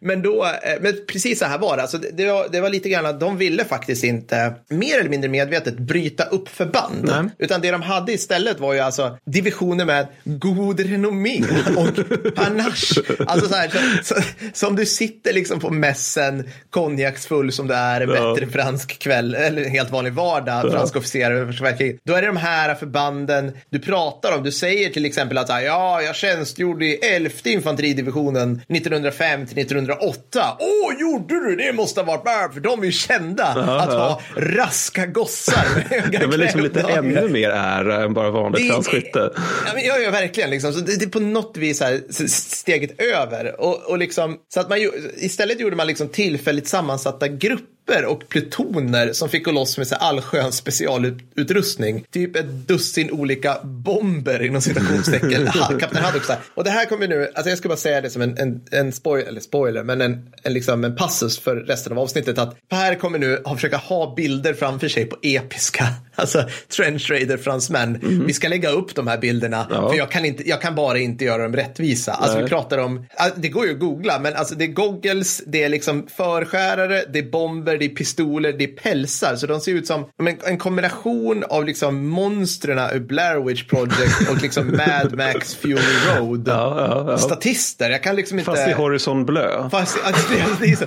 [0.00, 1.82] men, då, eh, men precis så här var det.
[1.82, 5.30] Alltså, det, var, det var lite grann att de ville faktiskt inte, mer eller mindre
[5.30, 7.04] medvetet, bryta upp förband.
[7.04, 7.30] Nej.
[7.38, 11.42] Utan det de hade istället var ju alltså divisioner med god renommé
[11.76, 13.02] och panache.
[13.26, 13.68] Alltså så här,
[14.02, 14.20] så, så,
[14.52, 18.34] som du sitter liksom på mässen, konjaksfull som du är, en Ja.
[18.34, 22.00] bättre fransk kväll, eller en helt vanlig vardag, fransk officer över första världskriget.
[22.04, 24.42] Då är det de här förbanden du pratar om.
[24.42, 30.56] Du säger till exempel att ja, jag tjänstgjorde i 11 infanteridivisionen 1905 till 1908.
[30.58, 31.56] Åh, gjorde du?
[31.56, 36.08] Det måste ha varit bra, för de är ju kända att ha raska gossar med
[36.10, 39.30] Det är väl liksom lite ännu mer ära än bara vanligt fransk skytte.
[39.66, 40.50] Ja, ja, ja, verkligen.
[40.50, 40.72] Liksom.
[40.72, 43.60] Så det, det är på något vis här, steget över.
[43.60, 44.78] Och, och liksom, så att man,
[45.16, 49.96] istället gjorde man liksom tillfälligt sammansatta grupper och plutoner som fick gå loss med här
[49.96, 52.04] allsköns specialutrustning.
[52.10, 55.46] Typ ett dussin olika bomber inom citationstecken.
[55.80, 56.40] Kapten Haddock så här.
[56.54, 58.92] Och det här kommer nu, alltså jag ska bara säga det som en, en, en
[58.92, 62.38] spoiler, eller spoiler, men en, en, liksom en passus för resten av avsnittet.
[62.38, 65.84] Att Per kommer nu ha försöka ha bilder framför sig på episka
[66.22, 66.44] alltså
[66.76, 67.98] trench raider fransmän.
[68.26, 69.90] Vi ska lägga upp de här bilderna Ja.
[69.90, 72.12] för jag kan, inte, jag kan bara inte göra dem rättvisa.
[72.12, 72.42] Alltså Nej.
[72.44, 75.62] vi pratar om, ah, det går ju att googla, men alltså det är goggles, det
[75.64, 79.36] är liksom förskärare, det är bomber, det är pistoler, det är pälsar.
[79.36, 80.04] Så de ser ut som
[80.44, 85.76] en, kombination av liksom monstren ur Blair Witch Project och liksom Mad Max Fury
[86.16, 86.48] Road.
[86.48, 87.18] Ja, ja.
[87.18, 88.50] Statister, jag kan liksom inte...
[88.50, 89.70] Fast i Horizon Blö.
[89.70, 90.28] Fast, alltså,
[90.60, 90.84] det, är så,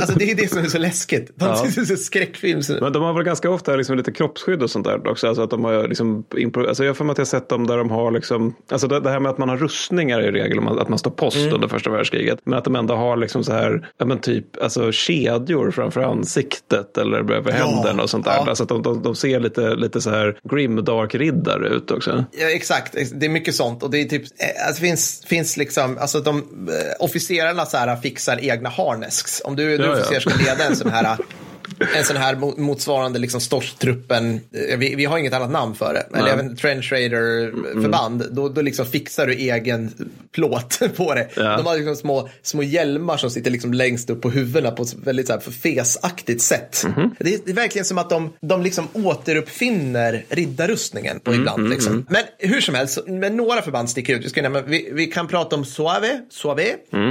[0.00, 1.30] alltså, det är det som är så läskigt.
[1.36, 1.56] De Ja.
[1.56, 2.62] ser ut som skräckfilm.
[2.80, 5.28] Men de har väl ganska ofta liksom lite kroppsskydd och sånt där också.
[5.28, 6.24] Alltså att de har liksom
[6.68, 9.00] alltså jag har för mig att jag sett dem där de har liksom, alltså det,
[9.00, 11.54] det här med att man har rustningar i regel, att man står post Mm.
[11.54, 12.38] under första världskriget.
[12.44, 16.98] Men att de ändå har liksom så här, ja men typ, alltså kedjor framför ansiktet
[16.98, 18.32] eller över händerna och sånt där.
[18.36, 18.44] ja.
[18.48, 22.24] Alltså att de, de, de ser lite, lite så här grimdark riddare ut också.
[22.32, 25.98] Ja, exakt, det är mycket sånt och det är typ, eh, alltså, finns, finns liksom,
[26.00, 26.42] alltså de eh,
[27.04, 29.42] officerarna så här fixar egna harnesks.
[29.44, 29.92] Om du, du Ja, ja.
[29.92, 31.16] officer ska leda en sån här
[31.96, 35.94] en sån här mo- motsvarande liksom Storstruppen, eh, vi, vi har inget annat namn för
[35.94, 39.90] det, eller även Trench Raider förband, då, då liksom fixar du egen
[40.32, 41.28] plåt på det.
[41.36, 41.56] Ja.
[41.56, 44.94] De har liksom små, små hjälmar som sitter liksom längst upp på huvudena på ett
[45.04, 46.86] väldigt så här fesaktigt sätt.
[47.18, 51.68] Det, är, det är verkligen som att de, de liksom återuppfinner riddarrustningen på ibland.
[51.70, 52.06] Liksom.
[52.08, 54.24] Men hur som helst, men några förband sticker ut.
[54.24, 56.64] Vi, ska nämna, vi, vi kan prata om Soave, Soave,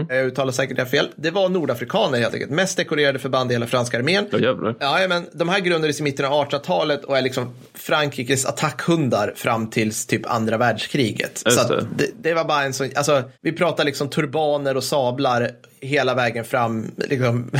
[0.10, 1.08] jag uttalar säkert det fel.
[1.16, 2.52] Det var nordafrikaner helt enkelt.
[2.52, 4.26] Mest dekorerade förband i hela franska armén.
[4.32, 4.76] Ja jävlar.
[4.80, 9.70] Ja, men de här grundades i mitten av 1800-talet och är liksom Frankrikes attackhundar fram
[9.70, 11.42] tills typ andra världskriget.
[11.46, 11.88] Just så det.
[11.98, 16.46] det, det var bara en sån, alltså vi pratar liksom turbaner och sablar hela vägen
[16.46, 16.92] fram.
[16.98, 17.52] Liksom.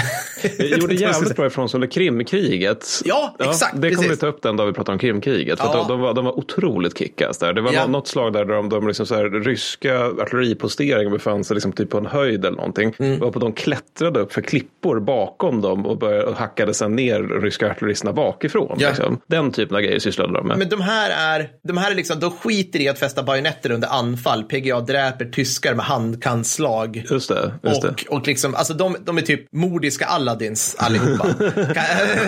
[0.60, 2.88] Gjorde jävligt bra ifrån sig under Krimkriget.
[3.06, 5.60] Ja, exakt, Det kommer vi ta upp den dag vi pratar om Krimkriget.
[5.60, 5.74] För Ja.
[5.74, 7.54] de, de, var, de var otroligt kickass där.
[7.54, 7.82] Det var Ja.
[7.86, 11.90] nå- något slag där de, de liksom så här, ryska artilleriposteringar befann sig liksom typ
[11.90, 12.94] på en höjd eller någonting.
[13.00, 13.20] Mm.
[13.20, 17.72] Varpå de klättrade upp för klippor bakom dem och, började, och hackade sen ner ryska
[17.72, 18.78] artilleristerna bakifrån.
[18.80, 18.88] Ja.
[18.88, 19.20] Liksom.
[19.28, 20.58] Den typen av grejer sysslade de med.
[20.58, 23.88] Men de här är, de här är liksom, de skiter i att fästa bajonetter under
[23.88, 24.44] anfall.
[24.44, 27.06] PGA dräper tyskar med handkantslag.
[27.12, 27.52] Just det.
[27.64, 27.96] Just det.
[28.12, 31.28] Och, liksom, alltså de, de är typ mordiska Aladdins allihopa.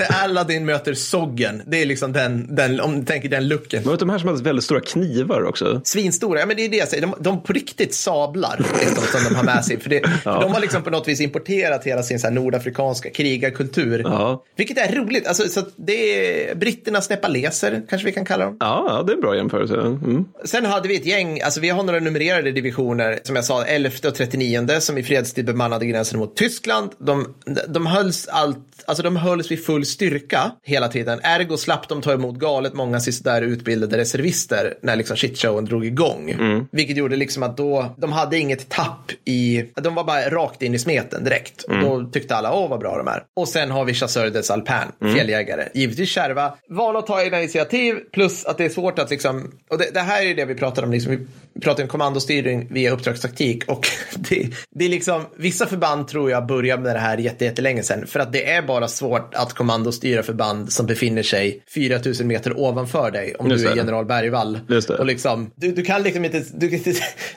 [0.23, 1.61] Aladdin möter Soggen.
[1.65, 3.83] Det är liksom den, den om du tänker den looken.
[3.85, 5.81] Men de här som hade väldigt stora knivar också.
[5.83, 7.01] Svinstora, ja men det är det jag säger.
[7.01, 9.79] De, de på riktigt sablar liksom, som de har med sig.
[9.79, 13.09] För, det, för de har liksom på något vis importerat hela sin så här, nordafrikanska
[13.09, 14.01] krigarkultur.
[14.05, 14.43] Ja.
[14.55, 15.27] Vilket är roligt.
[15.27, 18.57] Alltså, så det är britternas nepaleser, kanske vi kan kalla dem.
[18.59, 19.75] Ja, det är en bra jämförelse.
[19.75, 20.25] Mm.
[20.45, 23.89] Sen hade vi ett gäng, alltså vi har några numrerade divisioner, som jag sa, 11
[24.07, 26.91] och 39 som i fredstid hade gränsen mot Tyskland.
[26.97, 27.33] De,
[27.67, 31.19] de hölls allt, alltså de hölls vid full styrka hela tiden.
[31.23, 36.35] Ergo slapp de ta emot galet många där utbildade reservister när liksom shitshowen drog igång.
[36.71, 40.75] Vilket gjorde liksom att då, de hade inget tapp i, de var bara rakt in
[40.75, 41.63] i smeten direkt.
[41.63, 43.23] Och då tyckte alla, åh vad bra de är.
[43.35, 45.67] Och sen har vi Chasseur des Alpins, fjälljägare.
[45.73, 49.77] Givetvis kärva, vana att ta egna initiativ, plus att det är svårt att liksom, och
[49.77, 53.63] det, det här är det vi pratar om, liksom, vi pratar om kommandostyrning via uppdragstaktik
[53.67, 57.83] och det, det är liksom, vissa förband tror jag börjar med det här jätte- jättelänge
[57.83, 62.59] sedan, för att det är bara svårt att kommandostyra förband som befinner sig 4000 meter
[62.59, 63.77] ovanför dig om Just du är det.
[63.79, 64.59] general Bergvall.
[64.99, 66.83] Och liksom, du, du kan liksom inte, du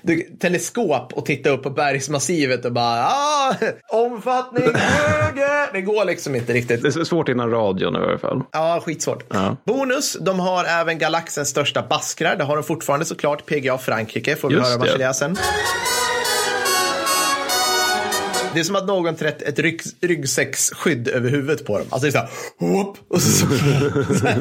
[0.03, 3.55] du, teleskop och titta upp på bergsmassivet och bara, ah,
[3.93, 5.73] omfattning höger.
[5.73, 6.83] Det går liksom inte riktigt.
[6.83, 8.43] Det är svårt innan radion i alla fall.
[8.53, 9.25] Ja, skitsvårt.
[9.29, 9.57] Ja.
[9.67, 12.37] Bonus, de har även galaxens största baskrar.
[12.37, 13.47] Det har de fortfarande såklart.
[13.47, 14.79] PGA Frankrike, får vi Just höra det.
[14.79, 15.37] Marseljäsen.
[18.57, 21.87] Det är som att någon trätt ett rygg, ryggsäcksskydd över huvudet på dem.
[21.91, 22.29] Alltså det är så här,
[22.73, 23.47] whoop, och så, så,
[24.19, 24.41] så här,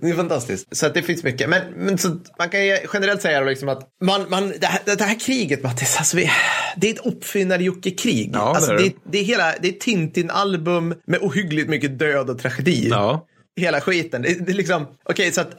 [0.00, 0.76] Det är fantastiskt.
[0.76, 1.48] Så att det finns mycket.
[1.48, 5.04] Men, men så, man kan ju generellt säga liksom att man, man, det, här, det
[5.04, 6.30] här kriget, Mattis, alltså vi,
[6.76, 8.30] det är ett uppfinnar-Jocke-krig.
[8.32, 8.88] Ja, det alltså är det, det.
[8.88, 13.26] är- det är hela, det är Tintin-album med ohyggligt mycket död och tragedi Ja.
[13.58, 14.22] Hela skiten.
[14.22, 15.50] Det, det liksom, okej, så att,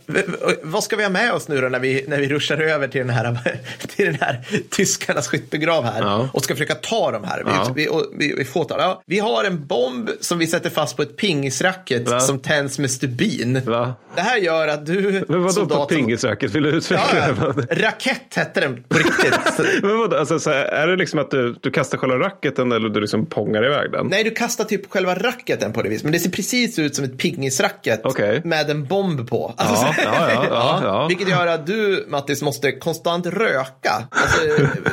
[0.64, 3.02] vad ska vi ha med oss nu då när vi, när vi ruschar över till
[3.02, 3.38] den här,
[3.96, 6.30] till den här tyskarnas skyttegrav här Ja.
[6.34, 7.44] och ska försöka ta dem här.
[7.44, 7.74] Vi, Ja.
[7.76, 7.88] vi,
[8.28, 11.18] vi, vi, får ta, ja, vi har en bomb som vi sätter fast på ett
[11.18, 12.20] pingisracket Va?
[12.20, 13.62] som tänds med stubin.
[13.66, 13.94] Va?
[14.16, 16.52] Det här gör att du, Men vadå på soldat som- pingisracket?
[16.56, 17.76] Vill du utveckla det?
[17.76, 19.34] Rakett hette den på riktigt.
[19.82, 22.90] Men vadå, alltså, så här, är det liksom att du, du kastar själva racketen eller
[22.90, 24.08] du liksom pongar iväg den?
[24.08, 26.04] Nej, du kastar typ själva racketen på det vis.
[26.04, 28.42] Men det ser precis ut som ett pingisracket Okej.
[28.44, 29.54] med en bomb på.
[29.58, 31.08] Ja, så- ja, ja, ja, ja.
[31.08, 34.08] Vilket gör att du, Mattis, måste konstant röka.
[34.12, 34.42] Alltså,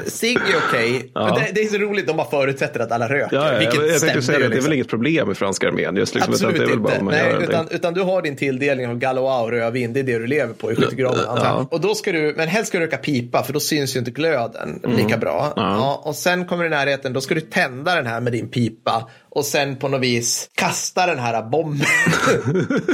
[0.11, 1.11] cigg är okej.
[1.15, 1.25] Ja.
[1.25, 3.37] Men det, det är så roligt, de bara förutsätter att alla röker.
[3.37, 4.65] Ja, ja, vilket jag, jag stämmer säga att det är liksom.
[4.65, 5.97] väl inget problem i franska armén.
[5.97, 7.05] Just liksom, utan Absolut bara inte.
[7.05, 9.93] Nej, utan, utan du har din tilldelning av Galois och rödvin.
[9.93, 11.21] Det är det du lever på i skyttegraven.
[11.25, 11.31] Ja.
[11.33, 11.73] antar jag.
[11.73, 14.11] Och då ska du, men helst ska du röka pipa för då syns ju inte
[14.11, 15.41] glöden lika bra.
[15.57, 15.71] Mm.
[15.71, 15.77] Ja.
[15.77, 18.49] Ja, och sen kommer du i närheten, då ska du tända den här med din
[18.49, 19.09] pipa.
[19.37, 21.87] Och sen på något vis kasta den här bomben.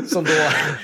[0.09, 0.31] som då,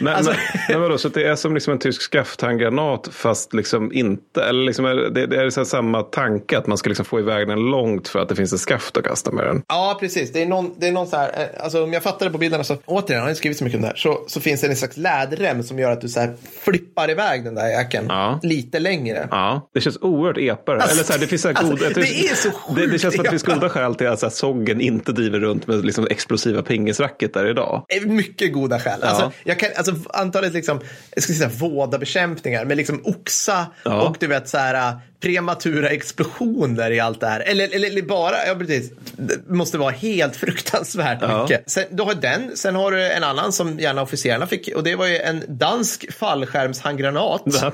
[0.01, 3.93] Men, alltså, men, men vadå, så det är som liksom en tysk skafthandgranat fast liksom
[3.93, 7.21] inte, eller liksom är det, det är så samma tanke att man ska liksom få
[7.21, 9.63] iväg den långt för att det finns ett skaft att kasta med den.
[9.69, 10.33] Ja, precis.
[10.33, 12.39] Det är någon, det är någon så här, eh, alltså om jag fattar det på
[12.39, 14.61] bilderna så, återigen, jag har inte skrivit så mycket om det här, så, så finns
[14.61, 18.07] det en slags läderrem som gör att du så här flippar iväg den där jäkeln
[18.09, 18.41] Ja.
[18.43, 19.29] lite längre.
[19.31, 20.77] Ja, det känns oerhört epare.
[20.77, 22.99] Alltså, Eller så här, det, finns så här alltså, goda, det är så det, det
[22.99, 25.41] känns som att det finns sjukt goda skäl till att så här, Soggen inte driver
[25.49, 27.85] runt med liksom explosiva pingisracket där idag.
[28.07, 29.03] Mycket goda skäl.
[29.03, 30.81] Alltså, jag kan, alltså, antalet liksom,
[31.15, 34.03] jag ska säga vådabekämpningar med liksom oxa Ja.
[34.03, 37.41] och du vet så här prematura explosioner i allt det här.
[37.41, 41.43] Eller, eller, eller bara, ja precis, det måste vara helt fruktansvärt Ja.
[41.43, 41.71] mycket.
[41.71, 44.95] Sen, du har den, sen har du en annan som gärna officerarna fick och det
[44.97, 47.43] var ju en dansk fallskärmshandgranat.
[47.45, 47.73] Va?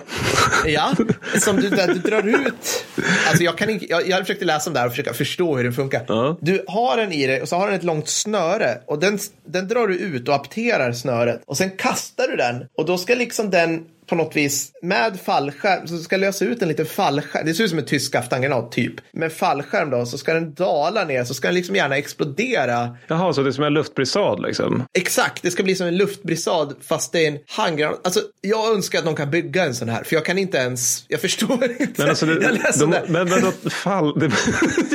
[0.66, 0.92] Ja,
[1.40, 2.84] som du, där, du drar ut.
[3.28, 5.64] Alltså jag, kan inte, jag, jag försökte läsa om det här och försöka förstå hur
[5.64, 6.04] den funkar.
[6.08, 6.38] Ja.
[6.40, 9.68] Du har den i dig och så har den ett långt snöre och den, den
[9.68, 13.50] drar du ut och apterar snöret och sen kastar du den och då ska liksom
[13.50, 17.46] den på något vis med fallskärm så ska lösa ut en liten fallskärm.
[17.46, 18.92] Det ser ut som en tysk skaftangranat typ.
[19.12, 22.96] Med fallskärm då så ska den dala ner så ska den liksom gärna explodera.
[23.06, 24.84] Jaha, så det är som en luftbrisad liksom?
[24.98, 28.00] Exakt, det ska bli som en luftbrisad fast det är en handgranat.
[28.04, 31.04] Alltså jag önskar att någon kan bygga en sån här för jag kan inte ens,
[31.08, 31.92] jag förstår inte.
[31.96, 33.02] Men alltså, det, jag läser de, det.
[33.08, 34.18] men vadå, fall...
[34.18, 34.24] Det,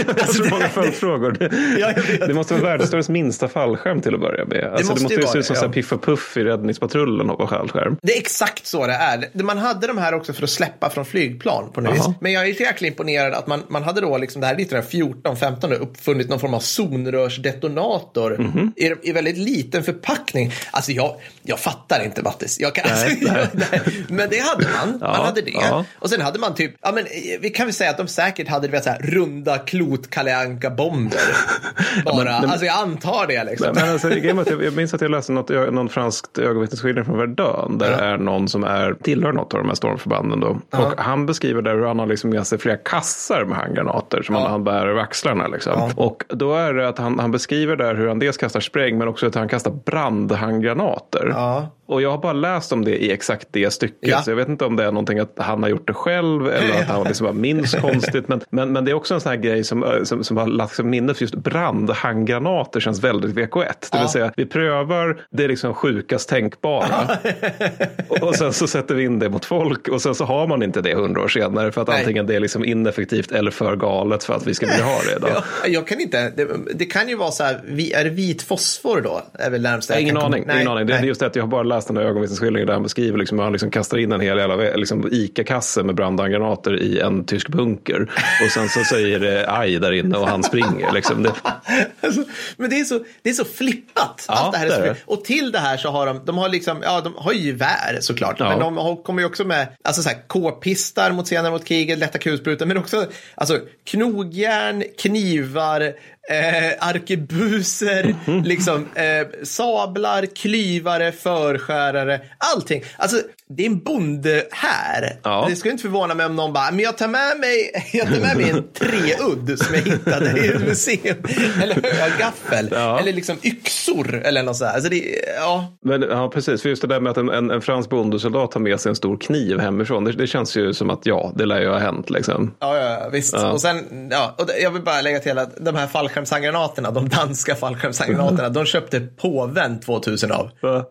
[0.07, 1.31] jag har så det- många följdfrågor.
[1.31, 1.93] Det, Ja,
[2.27, 4.63] det måste vara världshistoriens minsta fallskärm till att börja med.
[4.63, 5.69] Alltså, det måste måste ju se ut som det, ja.
[5.71, 7.97] Piff och Puff i Räddningspatrullen hoppar fallskärm.
[8.01, 9.43] Det är exakt så det är.
[9.43, 12.05] Man hade de här också för att släppa från flygplan på något vis.
[12.21, 14.59] Men jag är så jäkla imponerad att man, man hade då, liksom, det här är
[14.59, 18.73] 1914-15, uppfunnit någon form av zonrörsdetonator Mhm.
[18.75, 20.51] i, i väldigt liten förpackning.
[20.71, 22.59] Alltså jag, jag fattar inte Mattis.
[22.59, 23.09] Jag kan, Nej,
[23.41, 23.81] alltså, nej.
[23.85, 24.11] jag.
[24.11, 24.97] Men det hade man.
[25.01, 25.51] Ja, man hade det.
[25.51, 25.85] ja.
[25.99, 27.09] Och sen hade man typ, ja men eh,
[27.41, 31.19] vi kan väl säga att de säkert hade vet, så här, runda klot Kalle Anka-bomber.
[32.05, 33.67] Bara, men- alltså jag antar det liksom.
[33.75, 37.77] Men alltså, är att jag, minns att jag läste något, någon franskt ögonvittnesskildring från Verdun.
[37.77, 37.97] Där Ja.
[37.97, 40.39] det är någon som är, tillhör något av de här stormförbanden.
[40.39, 40.57] Då.
[40.77, 44.35] Och han beskriver där hur han har liksom med sig flera kassar med handgranater som
[44.35, 45.47] han, han bär över axlarna.
[45.47, 45.91] Liksom.
[45.95, 49.07] Och då är det att han, han beskriver där hur han dels kastar spräng men
[49.07, 51.31] också att han kastar brandhandgranater.
[51.35, 51.67] Ja.
[51.89, 54.09] Och jag har bara läst om det i exakt det stycket.
[54.09, 54.21] Ja.
[54.21, 56.81] Så jag vet inte om det är någonting att han har gjort det själv eller
[56.81, 58.27] att han liksom bara minns konstigt.
[58.27, 60.75] Men, men, men det är också en sån här grej som, som, som har lagt
[60.75, 61.17] sig minnet.
[61.17, 63.65] För just brandhandgranater känns väldigt VK1.
[63.91, 67.17] Det vill säga vi prövar det liksom sjukast tänkbara.
[68.07, 70.63] och, och sen så sätter vi in det mot folk och sen så har man
[70.63, 71.71] inte det hundra år senare.
[71.71, 71.99] För att Nej.
[71.99, 75.15] antingen det är liksom ineffektivt eller för galet för att vi ska vilja ha det
[75.15, 75.29] idag.
[75.63, 76.29] Ja, jag kan inte.
[76.29, 79.21] Det, det kan ju vara så här, vi- är det vit fosfor då?
[79.33, 80.43] Är väl närmast Jag har ingen aning.
[80.47, 80.87] Nej, ingen aning.
[80.87, 81.07] Det är nej.
[81.07, 83.43] just det att jag har bara läst den där ögonvittnesskildringen där han beskriver liksom, hur
[83.43, 88.11] han liksom kastar in en hel jävla liksom, ICA-kasse med brandhandgranater i en tysk bunker.
[88.45, 90.91] Och sen så säger det aj där inne och han springer.
[90.91, 91.23] Liksom.
[91.23, 91.31] Det,
[92.01, 92.23] Alltså,
[92.57, 94.25] men det är så, det är så flippat.
[94.27, 94.97] Ja, Allt det här är så flippat.
[95.05, 97.97] Och till det här så har de, de har liksom, ja de har ju gevär
[98.01, 98.35] såklart.
[98.39, 98.49] Ja.
[98.49, 101.99] Men de har, kommer ju också med, alltså så här, k-pistar mot senare mot kriget,
[101.99, 102.65] lätta kulsprutor.
[102.65, 105.93] Men också, alltså knogjärn, knivar,
[106.29, 108.43] eh, arkebuser, Mhm.
[108.43, 112.83] liksom eh, sablar, klyvare, förskärare, allting.
[112.97, 113.21] Alltså
[113.53, 115.19] det är en bonde här.
[115.23, 115.45] Ja.
[115.49, 118.21] Det skulle inte förvåna mig om någon bara, men jag tar med mig, jag tar
[118.21, 121.17] med mig en treudd som jag hittade i ett museum.
[121.63, 122.69] Eller högaffel.
[122.71, 122.99] Ja.
[122.99, 124.71] Eller liksom yxor eller något sådär.
[124.71, 125.03] Alltså det,
[125.37, 125.77] ja.
[125.81, 126.61] men ja, precis.
[126.61, 128.95] För just det där med att en, en, en fransk bondesoldat tar med sig en
[128.95, 130.03] stor kniv hemifrån.
[130.03, 132.09] Det, det känns ju som att ja, det lär ju ha hänt.
[132.09, 132.55] Liksom.
[132.59, 133.33] Ja, ja, ja, visst.
[133.33, 133.51] Ja.
[133.51, 137.55] Och sen, ja, och jag vill bara lägga till att de här fallskärmshandgranaterna, de danska
[137.55, 140.49] fallskärmshandgranaterna, de köpte påven 2000 av.
[140.61, 140.85] Va?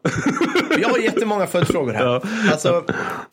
[0.80, 2.04] Jag har jättemånga följdfrågor här.
[2.04, 2.22] Ja.
[2.58, 2.84] Alltså,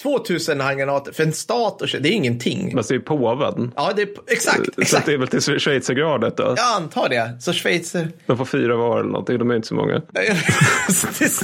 [0.02, 2.76] 2000 handgranater för en stat, och, det är ingenting.
[2.76, 3.72] Men det är påven.
[3.76, 5.06] Ja, det är, exakt, Så exakt.
[5.06, 6.44] det är väl till schweizergradet då?
[6.44, 7.38] Jag antar det.
[7.40, 8.12] Så schweizer...
[8.26, 9.38] De får fyra var eller någonting.
[9.38, 9.94] De är inte så många.
[10.12, 10.34] det, är,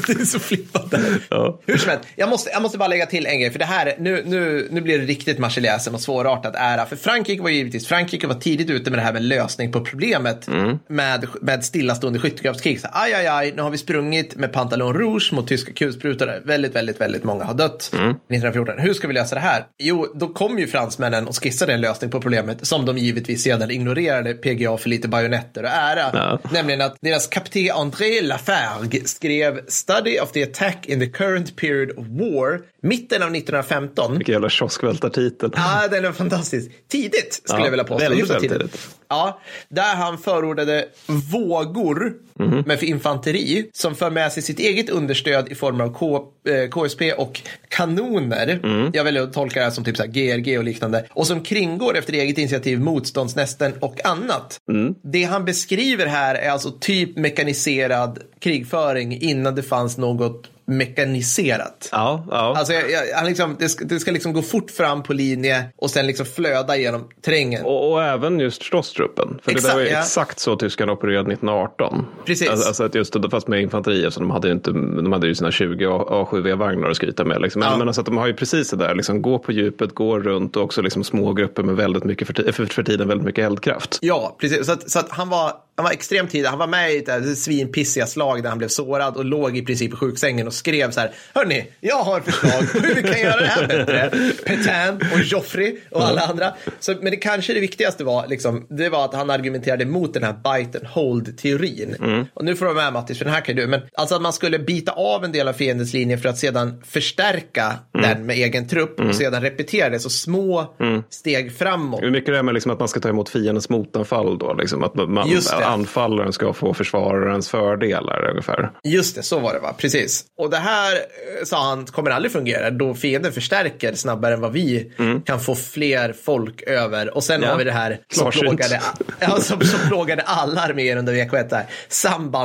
[0.07, 0.93] det är så flippat.
[1.29, 1.59] Ja.
[1.65, 3.51] Hur som helst, jag måste, jag måste bara lägga till en grej.
[3.51, 6.85] För det här, nu, nu, nu blir det riktigt marseljäsen och svårartad ära.
[6.85, 9.81] För Frankrike var ju givetvis, Frankrike var tidigt ute med det här med lösning på
[9.81, 10.47] problemet
[10.87, 12.81] med, med stillastående skyttegravskrig.
[12.81, 16.41] Så, aj, aj, aj, nu har vi sprungit med Pantalon Rouge mot tyska kulsprutare.
[16.45, 18.75] Väldigt, väldigt, väldigt många har dött 1914.
[18.79, 19.65] Hur ska vi lösa det här?
[19.79, 23.71] Jo, då kom ju fransmännen och skissade en lösning på problemet som de givetvis sedan
[23.71, 26.09] ignorerade PGA för lite bajonetter och ära.
[26.13, 26.39] Ja.
[26.53, 31.89] Nämligen att deras kapten André Lafargue skrev Study of the attack in the current period
[31.97, 34.17] of war mitten av 1915.
[34.17, 35.49] Vilken jävla kioskvältartitel.
[35.55, 36.71] Ja, den är fantastisk.
[36.91, 38.09] Tidigt skulle Ja, jag vilja påstå.
[38.09, 38.71] väldigt, väldigt tidigt.
[38.71, 38.87] tidigt.
[39.09, 40.85] Ja, där han förordade
[41.31, 42.63] vågor Mhm.
[42.65, 46.69] med för infanteri som för med sig sitt eget understöd i form av K, eh,
[46.69, 48.59] KSP och kanoner,
[48.93, 51.97] jag väljer att tolka det här som typ så GRG och liknande, och som kringgår
[51.97, 54.59] efter eget initiativ motståndsnästen och annat.
[55.03, 61.89] Det han beskriver här är alltså typ mekaniserad krigföring innan det fanns något mekaniserat.
[61.91, 62.53] Ja, ja.
[62.57, 65.65] Alltså, jag, jag, han liksom, det, ska, det ska liksom gå fort fram på linje
[65.77, 67.65] och sen liksom flöda genom terrängen.
[67.65, 69.39] Och, och även just slåsstruppen.
[69.43, 69.99] För Exakt, det var ju ja.
[69.99, 72.05] exakt så tyskarna opererade 1918.
[72.25, 72.49] Precis.
[72.49, 75.35] Alltså, alltså att just, fast med infanteri, så de hade ju, inte, de hade ju
[75.35, 77.41] sina 20 A- A7V-vagnar att skryta med.
[77.41, 77.59] Liksom.
[77.59, 77.77] Men, Ja.
[77.77, 80.63] men alltså de har ju precis det där, liksom, gå på djupet, gå runt och
[80.63, 83.97] också liksom små grupper med väldigt mycket för, för, för tiden väldigt mycket eldkraft.
[84.01, 84.65] Ja, precis.
[84.65, 85.51] Så att, så att han, var,
[85.81, 86.49] han var extremt tidig.
[86.49, 89.93] Han var med i ett svinpissiga slag där han blev sårad och låg i princip
[89.93, 91.11] i sjuksängen och skrev så här.
[91.33, 94.11] Hörni, jag har förslag på hur vi kan göra det här bättre.
[94.45, 96.53] Petain och Joffrey och alla andra.
[96.79, 100.23] Så, men det kanske det viktigaste var, liksom, det var att han argumenterade mot den
[100.23, 102.27] här bite and hold-teorin.
[102.33, 103.67] Och nu får du vara med Mattis, för den här kan du.
[103.67, 106.83] Men alltså att man skulle bita av en del av fiendens linje för att sedan
[106.85, 109.99] förstärka den med egen trupp och sedan repetera det.
[109.99, 110.75] Så små
[111.09, 112.01] steg framåt.
[112.03, 114.53] Hur mycket det är med liksom att man ska ta emot fiendens motanfall då?
[114.53, 115.65] Liksom att man, Just det.
[115.71, 118.71] Anfallaren ska få försvararens fördelar ungefär.
[118.83, 119.75] Just det, så var det va?
[119.77, 120.25] Precis.
[120.37, 124.51] Och det här, eh, sa han, kommer aldrig fungera då fienden förstärker snabbare än vad
[124.51, 124.91] vi
[125.25, 127.15] kan få fler folk över.
[127.15, 127.47] Och sen Mm.
[127.47, 127.51] Ja.
[127.53, 128.41] har vi det här som Klarsynt.
[128.43, 128.81] plågade,
[129.19, 131.65] ja, som, som plågade alla arméer under VK1, där.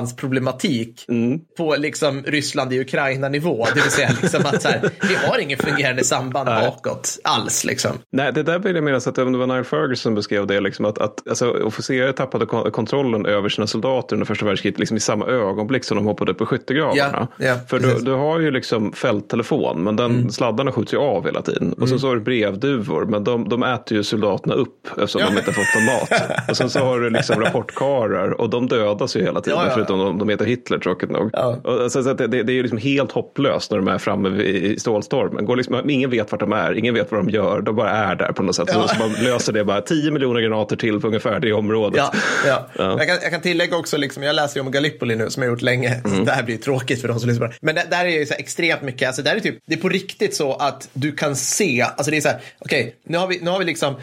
[0.01, 1.39] sambandsproblematik Mm.
[1.57, 3.67] på liksom Ryssland i Ukraina-nivå.
[3.75, 7.65] Det vill säga liksom att så här, vi har ingen fungerande samband bakåt alls.
[7.65, 7.91] Liksom.
[8.13, 10.85] Nej, det där vill jag minnas att det var Niall Ferguson som beskrev det, liksom
[10.85, 12.71] att, att alltså, officerare tappade kon-
[13.17, 16.39] kontrollen över sina soldater under första världskriget liksom i samma ögonblick som de hoppade upp
[16.39, 17.29] på skyttegravarna.
[17.39, 21.25] Ja, ja, För du, du har ju liksom fälttelefon, men den, sladdarna skjuts ju av
[21.27, 21.73] hela tiden.
[21.73, 25.39] Och sen så har du brevduvor, men de, de äter ju soldaterna upp eftersom de
[25.39, 26.23] inte fått någon mat.
[26.51, 29.69] Och sen så har du liksom rapportkarar och de dödas ju hela tiden, Ja, ja,
[29.69, 29.75] ja.
[29.75, 31.31] förutom de, de heter Hitler tråkigt nog.
[31.33, 31.57] Ja.
[31.65, 34.29] Och, så, så det, det, det är ju liksom helt hopplöst när de är framme
[34.29, 35.45] vid- i stålstormen.
[35.45, 38.15] Går liksom, ingen vet vart de är, ingen vet vad de gör, de bara är
[38.17, 38.71] där på något sätt.
[38.71, 42.03] Så, så man löser det bara 10 miljoner granater till på ungefär det området.
[42.47, 42.96] Ja, ja.
[42.99, 43.05] Ja.
[43.05, 45.51] Jag, kan, jag kan tillägga också, liksom, jag läser ju om Gallipoli nu som jag
[45.51, 46.01] gjort länge.
[46.05, 46.25] Mm.
[46.25, 47.55] Det här blir tråkigt för de som lyssnar det.
[47.61, 49.79] Men det, där är ju så här extremt mycket, alltså, där är typ, det är
[49.79, 53.27] på riktigt så att du kan se, alltså det är så här, okej, nu, har
[53.27, 53.95] vi, nu har vi liksom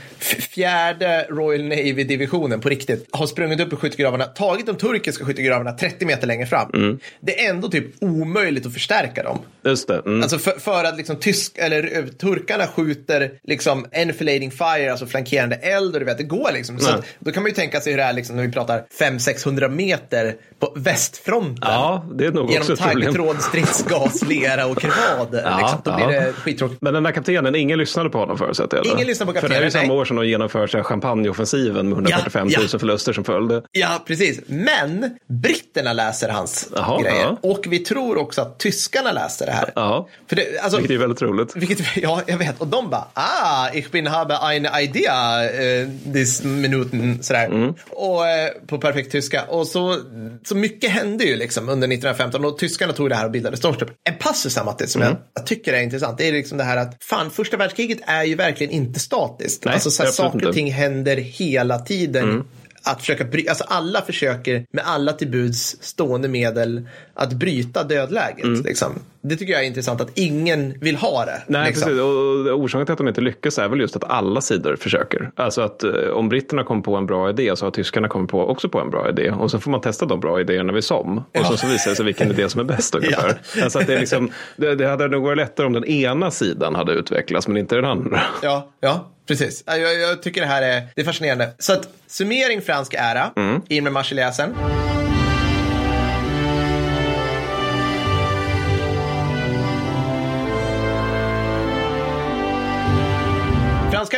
[0.50, 6.06] fjärde Royal Navy-divisionen på riktigt, har sprungit upp i skyttegravarna, tagit de turkiska skyttegravarna 30
[6.06, 6.70] meter längre fram.
[6.74, 7.00] Mm.
[7.20, 9.40] Det är ändå typ omöjligt att förstärka dem.
[9.66, 10.02] Just det.
[10.06, 10.22] Mm.
[10.22, 15.56] Alltså för, för att liksom tysk, eller eh, turkarna skjuter liksom enfilading fire, alltså flankerande
[15.56, 16.80] eld och du vet, det går liksom.
[16.80, 18.83] Så att, då kan man ju tänka sig hur det är liksom när vi pratar
[19.00, 21.58] 500-600 meter på västfronten.
[21.72, 23.14] Ja, det är nog också Genom problem.
[23.14, 25.28] taggtråd, stridsgas, lera och krevad.
[25.46, 25.80] Ja, liksom.
[25.84, 25.96] Då ja.
[26.08, 26.82] blir det skittråkigt.
[26.82, 28.86] Men den där kaptenen, ingen lyssnade på honom förutsätter jag?
[28.86, 30.02] Ingen lyssnade på För det är ju kaptenen, samma nej.
[30.02, 32.80] år som de genomför champagneoffensiven med 145 000 Ja, ja.
[32.80, 33.62] förluster som följde.
[33.72, 34.40] Ja, precis.
[34.48, 37.22] Men britterna läser hans Jaha, grejer.
[37.22, 37.38] ja.
[37.50, 39.72] Och vi tror också att tyskarna läste det här.
[39.76, 41.56] Ja, För det, alltså, vilket är väldigt roligt.
[41.56, 42.62] Vilket, ja, jag vet.
[42.62, 47.46] Och de bara, ah, ich bin habe eine Idea, eh, this minuten, sådär.
[47.46, 47.74] Mm.
[47.90, 49.44] Och, eh, på perfekt tyska.
[49.44, 49.98] Och så,
[50.46, 53.92] så mycket hände ju liksom under 1915 och tyskarna tog det här och bildade Stormstrupp.
[54.04, 55.14] En passus här, som Mm.
[55.14, 58.24] jag, jag tycker är intressant, det är liksom det här att fan, första världskriget är
[58.24, 59.66] ju verkligen inte statiskt.
[59.66, 62.44] Nej, alltså så här, saker och ting händer hela tiden.
[62.86, 68.66] Att försöka bry- alltså alla försöker med alla till buds stående medel att bryta dödläget.
[68.66, 69.00] Liksom.
[69.26, 71.42] Det tycker jag är intressant att ingen vill ha det.
[71.48, 71.84] Nej, liksom.
[71.84, 72.02] precis.
[72.02, 75.32] Och orsaken till att de inte lyckas är väl just att alla sidor försöker.
[75.36, 78.48] Alltså att eh, om britterna kommer på en bra idé så har tyskarna kommit på
[78.50, 79.32] också på en bra idé.
[79.32, 81.18] Och så får man testa de bra idéerna vid som.
[81.18, 81.44] Och Ja.
[81.44, 83.42] så, så visar det sig vilken idé som är bäst ungefär.
[83.64, 86.76] Alltså att det, är liksom, det, det hade nog varit lättare om den ena sidan
[86.76, 88.22] hade utvecklats men inte den andra.
[88.42, 89.64] Ja, ja, precis.
[89.68, 91.50] Ja, Jag, jag tycker det här är, det är fascinerande.
[91.60, 93.32] Så att summering fransk ära,
[93.68, 94.54] in med marseljäsen.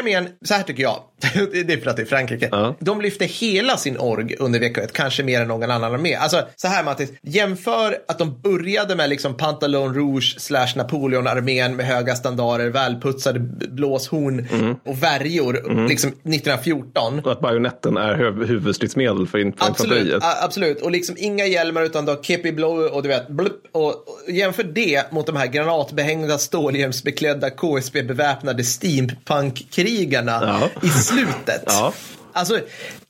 [0.06, 1.00] Armén, så här tycker jag,
[1.52, 2.76] det är för att det är Frankrike, Ja.
[2.80, 6.16] de lyfte hela sin org under VK1, kanske mer än någon annan armé.
[6.16, 11.86] Alltså så här Mattis, jämför att de började med liksom Pantalon Rouge slash Napoleon-armén med
[11.86, 13.40] höga standarder, välputsade
[13.70, 14.48] blåshorn
[14.86, 17.20] och värjor, liksom 1914.
[17.26, 20.24] Och att bajonetten är huv- huvudstridsmedel för in- för Absolut, infanteriet.
[20.24, 20.82] a- absolut.
[20.82, 24.64] Och liksom inga hjälmar utan då kepi blow och du vet, blup, och, och jämför
[24.64, 29.95] det mot de här granatbehängda stålhjälmsbeklädda KSB-beväpnade steampunk-krigarna
[30.44, 30.70] Ja.
[30.88, 31.64] i slutet.
[31.66, 31.94] Ja.
[32.34, 32.60] Alltså,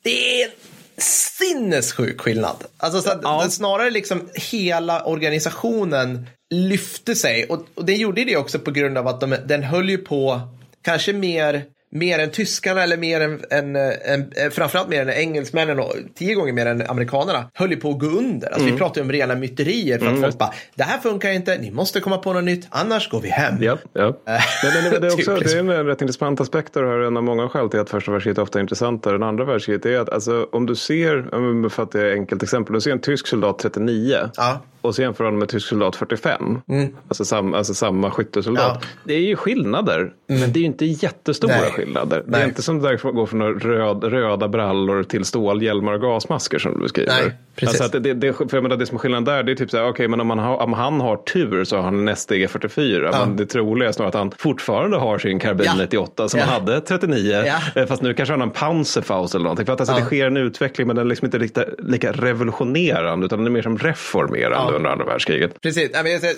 [0.03, 0.49] det är
[0.97, 2.63] sinnessjuk skillnad.
[2.77, 3.47] Alltså, så Ja.
[3.49, 9.07] snarare liksom hela organisationen lyfte sig och, och det gjorde det också på grund av
[9.07, 10.41] att de, den höll ju på
[10.81, 15.79] kanske mer mer än tyskarna eller mer än, än, än, än framförallt mer än engelsmännen
[15.79, 18.53] och tio gånger mer än amerikanerna höll ju på att gå under.
[18.53, 21.57] Alltså vi pratar ju om rena myterier för att folk bara, det här funkar inte,
[21.57, 23.55] ni måste komma på något nytt, annars går vi hem.
[23.63, 24.17] Ja, ja.
[24.25, 24.39] Men,
[24.83, 27.07] men, men det, är också, det är en rätt intressant aspekt och det här är
[27.07, 29.85] en av många skäl till att första världskriget ofta är intressantare än andra världskriget.
[29.85, 32.91] är att alltså, om du ser, om vi fattar ett enkelt exempel, om du ser
[32.91, 34.61] en tysk soldat 39 Ja.
[34.81, 36.61] och så jämför honom med tysk soldat 45,
[37.07, 38.79] alltså, sam, alltså samma skyttesoldat.
[38.81, 38.87] Ja.
[39.03, 41.71] Det är ju skillnader, men det är ju inte jättestora Nej.
[41.71, 41.84] skillnader.
[41.93, 42.41] Det Nej.
[42.41, 46.73] är inte som det där går från röd, röda brallor till stålhjälmar och gasmasker som
[46.73, 47.13] du beskriver.
[47.23, 47.81] Nej, precis.
[47.81, 49.77] Alltså det, det, för jag menar, det som är skillnaden där, det är typ så
[49.77, 53.09] här, okej, men om, man har, om han har tur så har han SDG 44.
[53.13, 53.25] Ja.
[53.25, 55.75] Men det troliga är snarare att han fortfarande har sin karbin Ja.
[55.77, 56.45] 98 som Ja.
[56.45, 57.43] han hade 39.
[57.45, 57.81] Ja.
[57.81, 59.65] Eh, Fast nu kanske han har en Panzerfaust eller någonting.
[59.65, 59.99] För att alltså, Ja.
[59.99, 63.51] det sker en utveckling men den är liksom inte lika, lika revolutionerande utan den är
[63.51, 64.77] mer som reformerande Ja.
[64.77, 65.61] under andra världskriget.
[65.61, 65.89] Precis,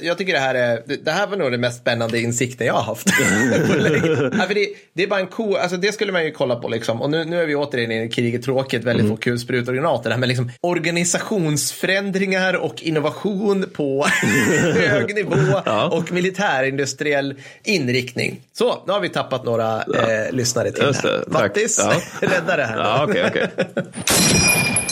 [0.01, 2.83] jag, tycker det här är, det här var nog den mest spännande insikten jag har
[2.83, 3.09] haft.
[4.47, 7.01] för det, det är bara en ko, alltså det skulle man ju kolla på liksom.
[7.01, 9.17] Och nu, nu är vi återigen i kriget tråkigt, väldigt Mm.
[9.17, 10.17] få kulsprutor och granater.
[10.17, 14.05] Med liksom organisationsförändringar och innovation på
[14.75, 15.87] hög nivå Ja.
[15.87, 18.39] och militärindustriell inriktning.
[18.53, 21.23] Så, nu har vi tappat några eh, lyssnare till Just det.
[21.27, 22.01] Mattis, Ja.
[22.27, 22.77] rädda det här.
[22.77, 23.47] Ja, okej, okej.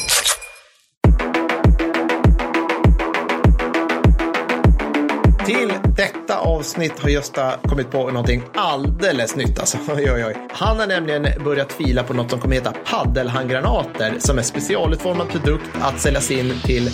[5.46, 9.60] Till detta avsnitt har Gösta kommit på någonting alldeles nytt.
[9.60, 9.78] Alltså.
[9.96, 10.36] Oj, oj, oj.
[10.52, 15.66] Han har nämligen börjat fila på något som kommer heta paddelhandgranater som är specialutformad produkt
[15.82, 16.88] att säljas in till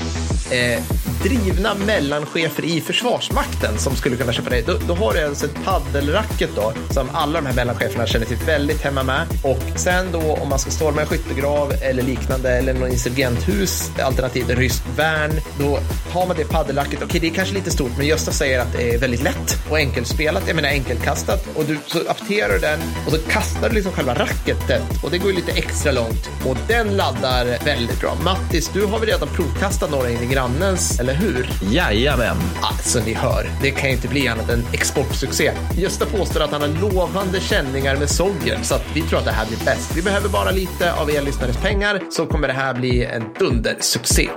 [0.52, 0.84] eh,
[1.24, 4.68] drivna mellanchefer i Försvarsmakten som skulle kunna köpa det.
[4.68, 8.38] Då, då har du alltså ett paddelracket då som alla de här mellancheferna känner sig
[8.46, 9.28] väldigt hemma med.
[9.44, 14.50] Och sen då om man ska storma en skyttegrav eller liknande eller någon insurgenthus alternativt
[14.50, 15.80] ryskt rysk värn, då
[16.14, 17.04] har man det paddelracket.
[17.04, 19.78] Okej, det är kanske lite stort, men Gösta säger att det är väldigt lätt och
[19.78, 20.44] enkelspelat.
[20.48, 24.14] Jag menar enkelkastat och du så apterar du den och så kastar du liksom själva
[24.14, 28.18] racketet och det går ju lite extra långt och den laddar väldigt bra.
[28.24, 31.50] Mattis, du har väl redan provkastat några in i grannens, eller hur?
[31.72, 32.38] Jajamän.
[32.62, 35.52] Alltså, ni hör, det kan ju inte bli annat än exportsuccé.
[35.78, 39.32] Gösta påstår att han har lovande känningar med Sovjet, så att vi tror att det
[39.32, 39.92] här blir bäst.
[39.96, 44.30] Vi behöver bara lite av er lyssnares pengar, så kommer det här bli en dundersuccé.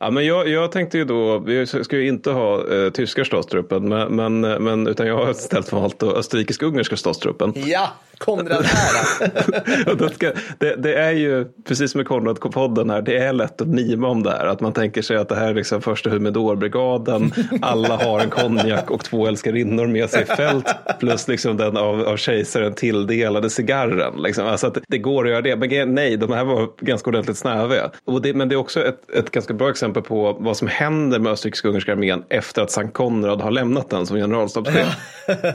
[0.00, 3.88] Ja, men jag, jag tänkte ju då, vi ska ju inte ha eh, tyska statstruppen,
[3.88, 7.52] men, men, eh, men, utan jag har istället valt österrikisk-ungerska statstruppen.
[7.56, 10.08] Ja, Konrad här.
[10.14, 14.08] Ska, det, det är ju, precis som i Konrad-podden här, det är lätt att mima
[14.08, 14.46] om det här.
[14.46, 18.90] Att man tänker sig att det här är liksom första humidorbrigaden, alla har en konjak
[18.90, 24.22] och två älskarinnor med sig i fält, plus liksom den av, av kejsaren tilldelade cigarren.
[24.22, 24.46] Liksom.
[24.46, 27.90] Alltså att det, går att göra det, men nej, de här var ganska ordentligt snäviga.
[28.04, 31.18] Och det, men det är också ett, ett ganska bra exempel på vad som händer
[31.18, 34.96] med österrikisk-ungerska armén efter att Sankt Konrad har lämnat den som generalstabschef.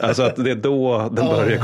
[0.01, 1.57] Alltså att det är då den börjar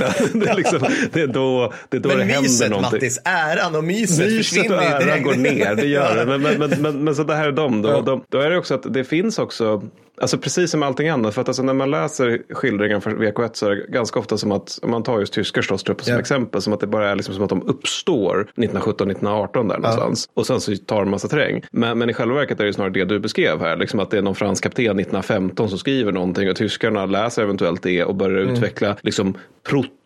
[0.34, 0.78] Det är, liksom,
[1.12, 2.92] det är då det, är då det Men händer myset, någonting.
[2.92, 5.24] Mattis, äran och myset, Myset och försvinner ju äran direkt.
[5.24, 6.26] går ner, det gör det.
[6.26, 7.88] Men, men, men, men, men så det här är de då.
[7.88, 7.96] Ja.
[7.96, 8.24] Och de.
[8.28, 9.82] Då är det också att det finns också,
[10.20, 13.66] alltså precis som allting annat, för att alltså när man läser skildringen för VK1 så
[13.66, 16.20] är det ganska ofta som att, om man tar just tyska statstrupper som Ja.
[16.20, 20.28] exempel, som att det bara är liksom som att de uppstår 1917-1918 där någonstans.
[20.34, 21.62] Och sen så tar de massa terräng.
[21.72, 24.18] Men, men i själva verket är det snarare det du beskrev här, liksom att det
[24.18, 28.40] är någon fransk kapten 1915 som skriver någonting och tyskarna läser eventuellt det och börjar
[28.40, 28.54] Mm.
[28.54, 29.34] utveckla liksom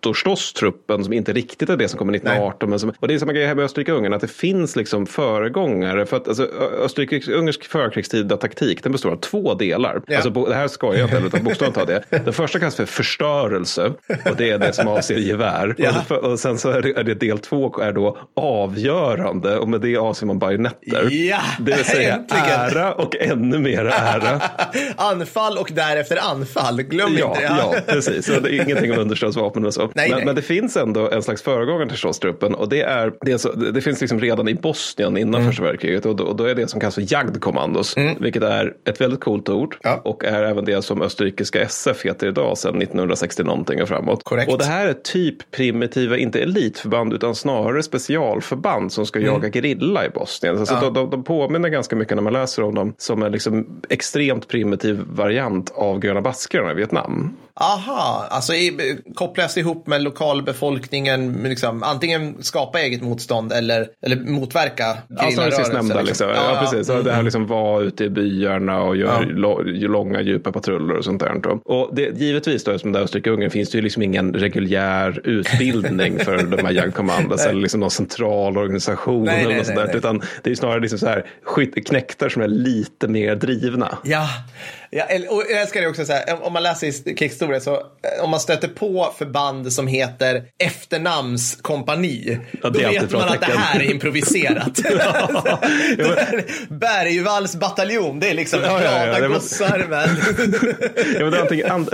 [0.04, 2.70] protostostruppen som inte riktigt är det som kommer 1918.
[2.70, 6.06] Men som, och det är samma grej här med Österrike-Ungern, att det finns liksom föregångare.
[6.06, 6.48] För att alltså,
[6.84, 10.02] Österrike-Ungersk förkrigstida taktik, den består av två delar.
[10.06, 10.14] Ja.
[10.16, 12.18] Alltså, bo- det här skojar jag inte, utan bokstavligt talat det.
[12.24, 13.92] Den första kallas för förstörelse
[14.30, 15.74] och det är det som avser gevär.
[15.78, 15.90] Ja.
[16.10, 19.80] Och, och sen så är det, är det del två är då avgörande och med
[19.80, 21.08] det avser man bajonetter.
[21.10, 22.44] Ja, det vill säga äntligen.
[22.50, 24.40] ära och ännu mer ära.
[24.96, 26.82] Anfall och därefter anfall.
[26.82, 27.46] Glöm Ja, inte det.
[27.46, 28.26] ja, precis.
[28.26, 29.90] Så det är ingenting om understödsvapen och så.
[29.96, 30.26] Nej, men, nej.
[30.26, 33.52] men det finns ändå en slags föregångare till statstruppen och det, är, det, är så,
[33.52, 35.46] det finns liksom redan i Bosnien innan Mm.
[35.52, 39.00] första världskriget och då, och då är det som kallas för jagdkommandos, vilket är ett
[39.00, 40.00] väldigt coolt ord Ja.
[40.04, 44.24] och är även det som österrikiska SF heter idag sedan 1960 någonting och framåt.
[44.24, 44.52] Korrekt.
[44.52, 50.06] Och det här är typ primitiva, inte elitförband utan snarare specialförband som ska jaga gerilla
[50.06, 50.66] i Bosnien.
[50.66, 50.84] Så Mm.
[50.84, 50.90] Ja.
[50.90, 54.48] de, de, de påminner ganska mycket när man läser om dem som en liksom extremt
[54.48, 57.36] primitiv variant av gröna baskrarna i Vietnam.
[57.60, 64.96] Aha, alltså i, kopplas ihop med lokalbefolkningen, liksom, antingen skapa eget motstånd eller, eller motverka
[65.34, 66.02] som det sist nämnda.
[66.02, 66.28] Liksom.
[66.28, 66.90] Ja, ja, precis.
[66.90, 67.04] Mm.
[67.04, 69.88] Det här liksom var ute i byarna och gör ja.
[69.88, 71.34] långa djupa patruller och sånt där.
[71.64, 76.42] Och det, givetvis då, som där Österrike-Ungern finns det ju liksom ingen reguljär utbildning för
[76.42, 79.96] de här Young Commanders eller liksom någon central organisation nej, eller något sånt där.
[79.96, 81.26] Utan det är snarare liksom så här
[81.86, 83.98] knäktar som är lite mer drivna.
[84.04, 84.28] Ja,
[84.96, 87.14] Ja, och jag älskar det också, så här, om man läser i
[87.46, 93.22] krigshistoria så eh, om man stöter på förband som heter efternamnskompani, ja, då vet man
[93.22, 94.80] att det här är improviserat.
[94.98, 95.44] ja,
[96.68, 99.86] Bergvalls bataljon, det är liksom ja, glada ja, ja, gossar.
[101.20, 101.34] Men...
[101.34, 101.88] antingen, an,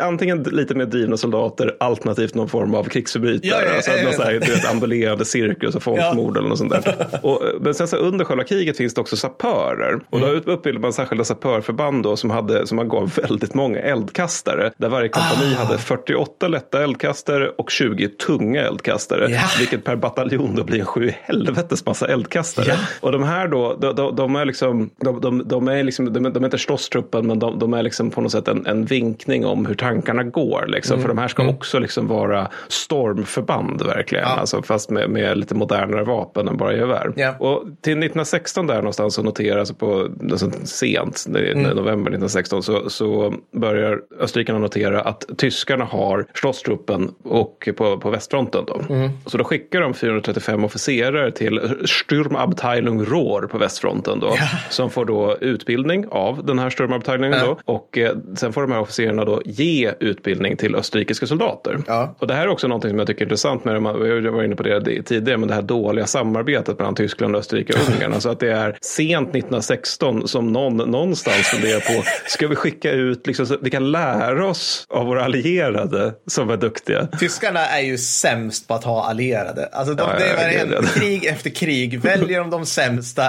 [0.00, 3.64] antingen lite mer drivna soldater, alternativt någon form av krigsförbrytare.
[3.66, 7.08] Ja, alltså, ambulerande cirkus och folkmord eller något sånt där.
[7.22, 10.00] Och, men sen så under själva kriget finns det också sapörer.
[10.10, 10.42] Och mm.
[10.44, 14.72] då utbildade man särskilda sapörförband då, som hade, som man gav väldigt många eldkastare.
[14.88, 15.64] Där varje kompani ah.
[15.64, 19.30] hade 48 lätta eldkastare och 20 tunga eldkastare.
[19.30, 19.58] Yeah.
[19.58, 22.66] Vilket per bataljon då blir en sju helvetes massa eldkastare.
[22.66, 22.80] Yeah.
[23.00, 26.22] Och de här då, de, de, de är liksom, de, de, de, är liksom, de,
[26.32, 29.46] de är inte slåsstruppen men de, de är liksom på något sätt en, en vinkning
[29.46, 30.64] om hur tankarna går.
[30.68, 30.94] Liksom.
[30.94, 31.02] Mm.
[31.02, 31.54] För de här ska mm.
[31.54, 34.24] också liksom vara stormförband verkligen.
[34.24, 34.36] Ja.
[34.36, 37.12] Alltså, fast med, med lite modernare vapen än bara gevär.
[37.16, 37.40] Yeah.
[37.40, 41.62] Och till 1916 där någonstans så noteras på alltså, sent, mm.
[41.62, 48.64] november 1916 så, så börjar österrikarna notera att tyskarna har slåsstruppen och på, på västfronten.
[48.66, 48.94] Då.
[48.94, 49.10] Mm.
[49.26, 54.20] Så då skickar de 435 officerare till Sturmabteilung Rohr på västfronten.
[54.20, 54.48] Då, ja.
[54.70, 57.40] Som får då utbildning av den här Sturmabteilungen.
[57.44, 61.78] Då, och eh, sen får de här officerarna då ge utbildning till österrikiska soldater.
[61.86, 62.14] Ja.
[62.18, 64.56] Och det här är också något som jag tycker är intressant med, jag var inne
[64.56, 68.12] på det tidigare, men det här dåliga samarbetet mellan Tyskland, Österrike och Ungern.
[68.12, 73.26] alltså att det är sent 1916 som någon någonstans funderar på ska vi skicka ut,
[73.26, 77.06] liksom, vi kan lära oss av våra allierade som är duktiga.
[77.06, 79.66] Tyskarna är ju sämst på att ha allierade.
[79.66, 83.22] Alltså de, ja, det är ja, krig efter krig, väljer de de sämsta.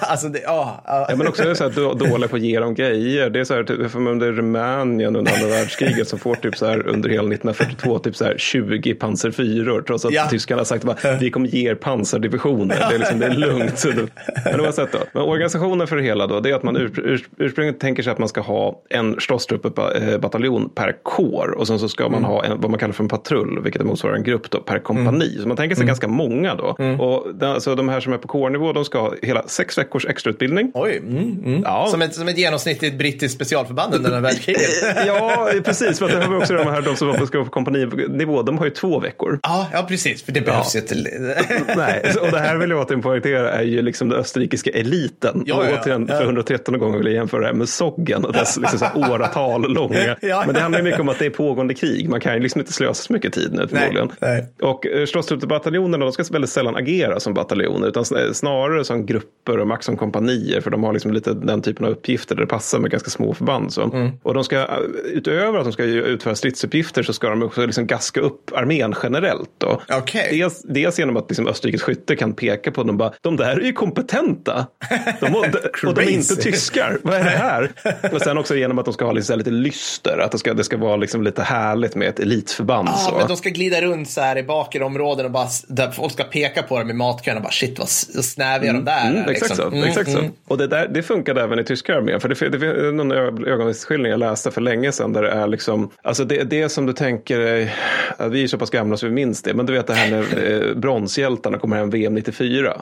[0.00, 1.06] Alltså det, ja, ja.
[1.08, 3.30] ja, men också så här, dåliga på att ge dem grejer.
[3.30, 6.66] Det är så här, typ, det är Rumänien under andra världskriget som får typ så
[6.66, 10.28] här under hela 1942 typ så här 20 pansarfyror trots att ja.
[10.28, 12.76] tyskarna har sagt att vi kommer ge er pansardivisioner.
[12.88, 13.84] Det är, liksom, det är lugnt.
[14.44, 14.98] Men oavsett då.
[15.12, 18.12] Men organisationen för det hela då, det är att man ur, ur, ursprungligen tänker sig
[18.12, 22.24] att man ska ha en slåsstruppebataljon per kår och sen så ska man mm.
[22.24, 25.30] ha en, vad man kallar för en patrull, vilket motsvarar en grupp då, per kompani.
[25.30, 25.42] Mm.
[25.42, 25.86] Så man tänker sig mm.
[25.86, 26.76] ganska många då.
[26.98, 30.06] Och den, alltså, de här som är på kårnivå, de ska ha hela sex veckors
[30.06, 30.72] extrautbildning.
[30.74, 31.02] Oj,
[31.64, 31.88] ja.
[31.90, 34.70] som, ett, som ett genomsnittligt brittiskt specialförband under den världskriget.
[35.06, 35.98] ja, precis.
[35.98, 38.64] För att det har vi också de här de som var på kompaninivå, de har
[38.64, 39.38] ju två veckor.
[39.42, 40.22] Ja, ja precis.
[40.22, 40.80] För det behövs ja.
[40.80, 41.10] ju inte.
[41.76, 45.42] Nej, och det här vill jag återigen poängtera är ju liksom den österrikiska eliten.
[45.46, 48.56] Ja, och återigen, för 113 gånger vill jag jämföra det här med Soggen och dess
[48.56, 50.16] liksom åratal långa.
[50.20, 50.42] ja.
[50.46, 52.08] Men det handlar mycket om att det är pågående krig.
[52.08, 54.12] Man kan ju liksom inte slösa så mycket tid nu förmodligen.
[54.20, 54.70] Nej, nej.
[54.70, 58.04] Och eh, slåsstrupebataljonerna de ska väldigt sällan agera som bataljoner utan
[58.34, 61.92] snarare som grupper och max som kompanier för de har liksom lite den typen av
[61.92, 63.72] uppgifter där det passar med ganska små förband.
[63.72, 63.82] Så.
[63.82, 64.10] Mm.
[64.22, 64.66] Och de ska, eh,
[65.04, 69.50] utöver att de ska utföra stridsuppgifter så ska de också liksom gaska upp armén generellt.
[69.58, 69.82] Då.
[70.02, 70.38] Okay.
[70.38, 73.64] Dels, dels genom att liksom Österrikes skytte kan peka på dem bara, de där är
[73.64, 74.66] ju kompetenta.
[75.20, 75.34] De,
[75.86, 77.70] och de är inte tyskar, vad är det här?
[78.12, 80.76] Och sen också genom att de ska ha liksom lite lyster, att ska, det ska
[80.76, 82.88] vara liksom lite härligt med ett elitförband.
[82.88, 83.16] Ja, så.
[83.16, 86.24] men de ska glida runt så här i bakre områden och bara, där folk ska
[86.24, 89.30] peka på dem i matkön och bara shit vad snäviga mm, de där mm, är.
[89.30, 89.70] Exakt, liksom.
[89.70, 90.18] så, mm, exakt så.
[90.18, 90.32] Mm.
[90.48, 92.20] Och det, där, det funkade även i tyska armén.
[92.20, 95.90] För det, det finns någon ögonvittnesskildring jag läste för länge sedan där det är liksom,
[96.02, 97.38] alltså det, det som du tänker,
[98.28, 100.68] vi är så pass gamla så vi minns det, men du vet det här när
[100.70, 102.80] eh, bronshjältarna kommer hem VM 94.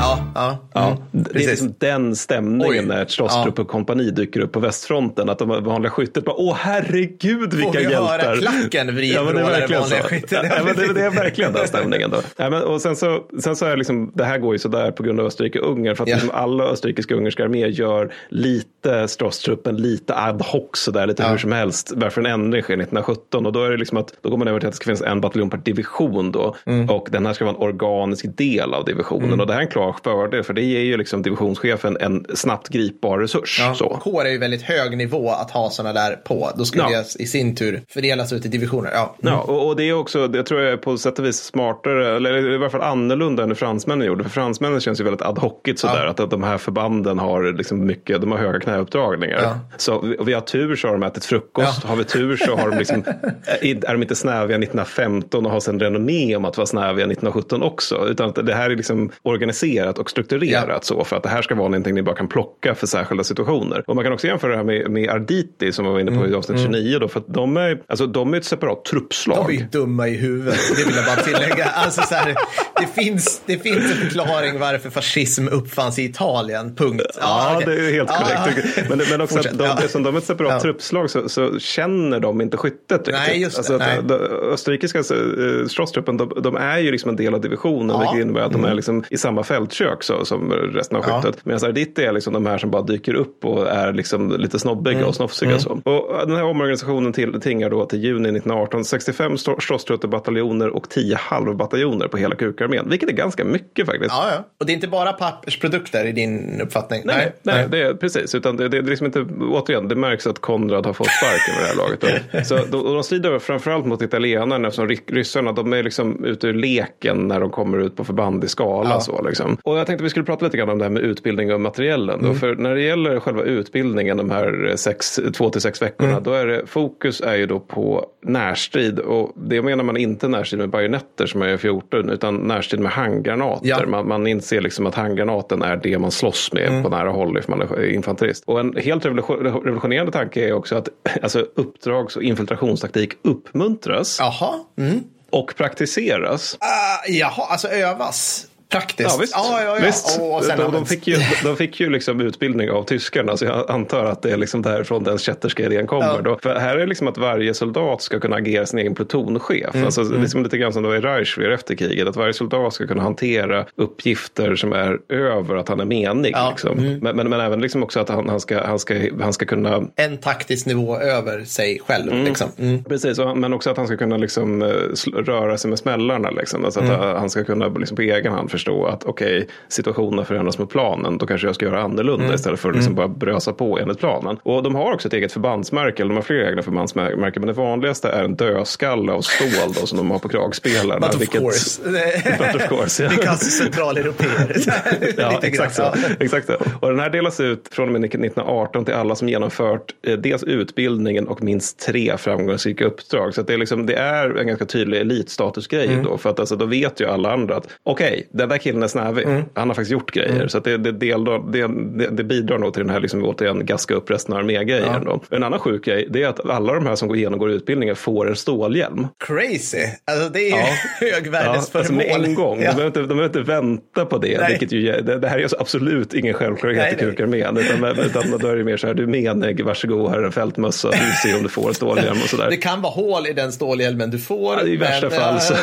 [0.00, 0.86] Ja, ja.
[0.86, 2.86] Mm, det är liksom den stämningen Oj.
[2.86, 3.52] när ja.
[3.58, 5.28] och kompani dyker upp på västfronten.
[5.28, 8.18] Att de vanliga skyttet bara, åh herregud vilka Får vi hjältar.
[8.18, 9.94] Höra klacken vrid ja, det är verkligen så.
[10.30, 12.10] Ja, men det, det, är verkligen den stämningen.
[12.10, 12.20] Då.
[12.36, 15.02] Ja, men, och sen så, sen så är liksom, det här går ju sådär på
[15.02, 15.94] grund av Österrike-Ungern.
[15.94, 21.24] För att liksom alla österrikiska ungerska arméer gör lite slåsstruppen lite ad hoc sådär, lite
[21.24, 21.92] hur som helst.
[21.96, 23.46] Varför en ändring sker 1917.
[23.46, 25.02] Och då är det liksom att då går man över till att det ska finnas
[25.02, 26.56] en bataljon per division då.
[26.66, 26.90] Mm.
[26.90, 29.28] Och den här ska vara en organisk del av divisionen.
[29.28, 29.40] Mm.
[29.40, 32.68] Och det här är en klar fördel för det ger ju liksom divisionschefen en snabbt
[32.68, 33.60] gripbar resurs.
[33.60, 33.88] Ja, så.
[33.88, 36.50] Kår är ju väldigt hög nivå att ha sådana där på.
[36.56, 36.98] Då skulle ja.
[36.98, 38.90] det i sin tur fördelas ut i divisioner.
[38.94, 39.34] Ja, mm.
[39.34, 42.16] ja och, och, det är också, det tror jag är på sätt och vis smartare,
[42.16, 44.24] eller i varje fall annorlunda än fransmännen gjorde.
[44.24, 46.04] För fransmännen känns ju väldigt ad hocigt sådär.
[46.04, 46.10] Ja.
[46.10, 49.40] Att, att de här förbanden har liksom mycket, de har höga knäuppdragningar.
[49.42, 49.60] Ja.
[49.76, 51.84] Så vi har tur så har de ätit frukost.
[51.84, 53.04] Har vi tur så har de liksom,
[53.62, 58.08] är de inte snäviga 1915 och har sen renommé om att vara snäviga 1917 också.
[58.08, 60.78] Utan att det här är liksom organiserat detaljerat och strukturerat Ja.
[60.82, 63.84] så för att det här ska vara någonting ni bara kan plocka för särskilda situationer.
[63.86, 66.26] Och man kan också jämföra det här med, med Arditi som man var inne på
[66.28, 69.38] i avsnitt 29 då, för att de är, alltså, de är ett separat truppslag.
[69.38, 69.46] Mm.
[69.48, 71.64] De är ju dumma i huvudet, det vill jag bara tillägga.
[71.78, 72.34] Alltså, så här,
[72.80, 77.18] det, finns, det finns en förklaring varför fascism uppfanns i Italien, punkt.
[77.20, 77.66] Ja, okej.
[77.66, 78.24] det är helt Ja.
[78.44, 78.88] korrekt.
[78.88, 79.74] Men, men också Fortsätt, att de, ja.
[79.78, 80.60] eftersom de är ett separat Ja.
[80.60, 83.14] truppslag så, så känner de inte skyttet riktigt.
[83.14, 83.58] Nej, just det.
[83.58, 83.98] Alltså, Nej.
[84.08, 84.14] de,
[84.52, 87.94] österrikiska uh, Strosstruppen, de, de är ju liksom en del av divisionen, Ja.
[87.94, 88.00] Mm.
[88.12, 91.20] vilket innebär att de är liksom i samma fältkök så, som resten av Ja.
[91.22, 91.44] skyttet.
[91.46, 94.94] Medan Arditi är liksom de här som bara dyker upp och är liksom lite snobbiga
[94.96, 95.08] Mm.
[95.08, 95.58] och snofsiga.
[95.58, 95.70] Så.
[95.84, 102.08] Och den här omorganisationen till, tingar då till juni 1918 65 Strosstrutterbataljoner och 10 halvbataljoner
[102.08, 104.10] på hela kukarmén, vilket är ganska mycket faktiskt.
[104.10, 104.44] Ja, ja.
[104.60, 107.02] Och det är inte bara pappersprodukter i din uppfattning?
[107.04, 108.34] Nej, nej, det är precis.
[108.34, 111.64] Utan det, det, är liksom inte, återigen, det märks att Konrad har fått sparken med
[111.64, 112.00] det här laget.
[112.32, 112.44] Då.
[112.44, 116.46] Så de, och de strider framförallt mot italienarna eftersom ry- ryssarna, de är liksom ute
[116.46, 118.90] ur leken när de kommer ut på förband i skala.
[118.90, 119.00] Ja.
[119.00, 119.57] Så, liksom.
[119.62, 122.22] Och jag tänkte vi skulle prata lite grann om det här med utbildning och materiellen.
[122.22, 122.34] Då.
[122.34, 126.46] För när det gäller själva utbildningen, de här sex, två till sex veckorna, då är
[126.46, 128.98] det, fokus är ju då på närstrid.
[128.98, 133.68] Och det menar man inte närstrid med bajonetter som är 14, utan närstrid med handgranater.
[133.68, 133.86] Ja.
[133.86, 137.58] Man, man inser liksom att handgranaten är det man slåss med på nära håll ifall
[137.58, 138.44] man är infanterist.
[138.46, 140.88] Och en helt revolution- revolutionerande tanke är också att
[141.22, 144.54] alltså, uppdrags och infiltrationstaktik uppmuntras Jaha.
[144.78, 145.00] Mm.
[145.30, 146.56] och praktiseras.
[146.60, 148.47] Ah, jaha, alltså övas.
[148.70, 149.10] Praktiskt.
[149.10, 149.32] Ja, visst.
[149.36, 149.86] Ja, ja, ja.
[149.86, 150.20] visst.
[150.20, 153.70] Och, sen de, de, fick ju, de fick ju liksom utbildning av tyskarna, så jag
[153.70, 156.22] antar att det är liksom därifrån den kätterska idén kommer.
[156.22, 156.38] Då.
[156.42, 159.74] För här är det liksom att varje soldat ska kunna agera sin egen plutonchef.
[159.74, 162.74] Mm, Alltså, Liksom lite grann som det var i Reichswehr efter kriget, att varje soldat
[162.74, 166.32] ska kunna hantera uppgifter som är över att han är menig.
[166.34, 166.38] Ja.
[166.40, 166.50] Mm.
[166.50, 166.98] Liksom.
[167.02, 169.82] Men, men, men även liksom också att han, han, ska, han, ska, han ska kunna
[169.96, 172.24] En taktisk nivå över sig själv.
[172.24, 172.48] Liksom.
[172.58, 172.84] Mm.
[172.84, 174.68] Precis, men också att han ska kunna liksom, eh,
[175.16, 176.30] röra sig med smällarna.
[176.30, 176.64] Liksom.
[176.64, 177.16] Alltså att Mm.
[177.16, 181.18] han ska kunna liksom, på egen hand förstå att okej, situationen förändras med planen.
[181.18, 182.34] Då kanske jag ska göra annorlunda Mm.
[182.34, 184.36] istället för att liksom, bara brösa på enligt planen.
[184.42, 187.32] Och de har också ett eget förbandsmärke, eller de har flera egna förbandsmärken.
[187.42, 191.00] Men det vanligaste är en dödskalle av stål då, som de har på kragspelarna.
[191.06, 191.80] But of vilket- course.
[192.38, 193.10] But of course, ja.
[193.10, 194.56] Because centraleuropeer.
[195.16, 195.92] Ja, exakt så.
[196.20, 196.54] exakt så.
[196.80, 200.42] Och den här delas ut från och med 1918 till alla som genomfört eh, dels
[200.42, 203.34] utbildningen och minst tre framgångsrika uppdrag.
[203.34, 206.04] Så det, är liksom, det är en ganska tydlig elitstatusgrej Mm.
[206.04, 206.18] då.
[206.18, 209.24] För att alltså, då vet ju alla andra att okej, den där killen är snävig.
[209.26, 209.42] Mm.
[209.54, 210.48] Han har faktiskt gjort grejer.
[210.48, 211.66] Så att det, det, deldrar, det,
[212.10, 215.04] det, bidrar nog till den här liksom, återigen gaska upp resten av armégrejen.
[215.04, 215.22] då.
[215.30, 218.28] En annan sjuk grej det är att alla de här som går genomgår utbildningen får
[218.28, 219.06] en stålhjälm.
[219.26, 219.78] Crazy.
[220.04, 220.68] Alltså det är ju Ja.
[221.00, 222.04] Ja, högvärdesföremål.
[222.10, 222.62] alltså en gång.
[222.62, 222.70] Ja.
[222.70, 224.38] De, behöver inte, de behöver inte vänta på det.
[224.40, 224.50] Nej.
[224.50, 227.56] Vilket ju, det, det här är alltså absolut ingen självklarhet i kukarmén.
[227.56, 230.32] Utan, utan då är det mer så här, du är menig, varsågod, här är en
[230.32, 232.50] fältmössa, vi ser om du får en stålhjälm och sådär.
[232.50, 234.54] Det kan vara hål i den stålhjälmen du får.
[234.54, 235.54] Ja, I värsta men, fall så.
[235.54, 235.60] eh,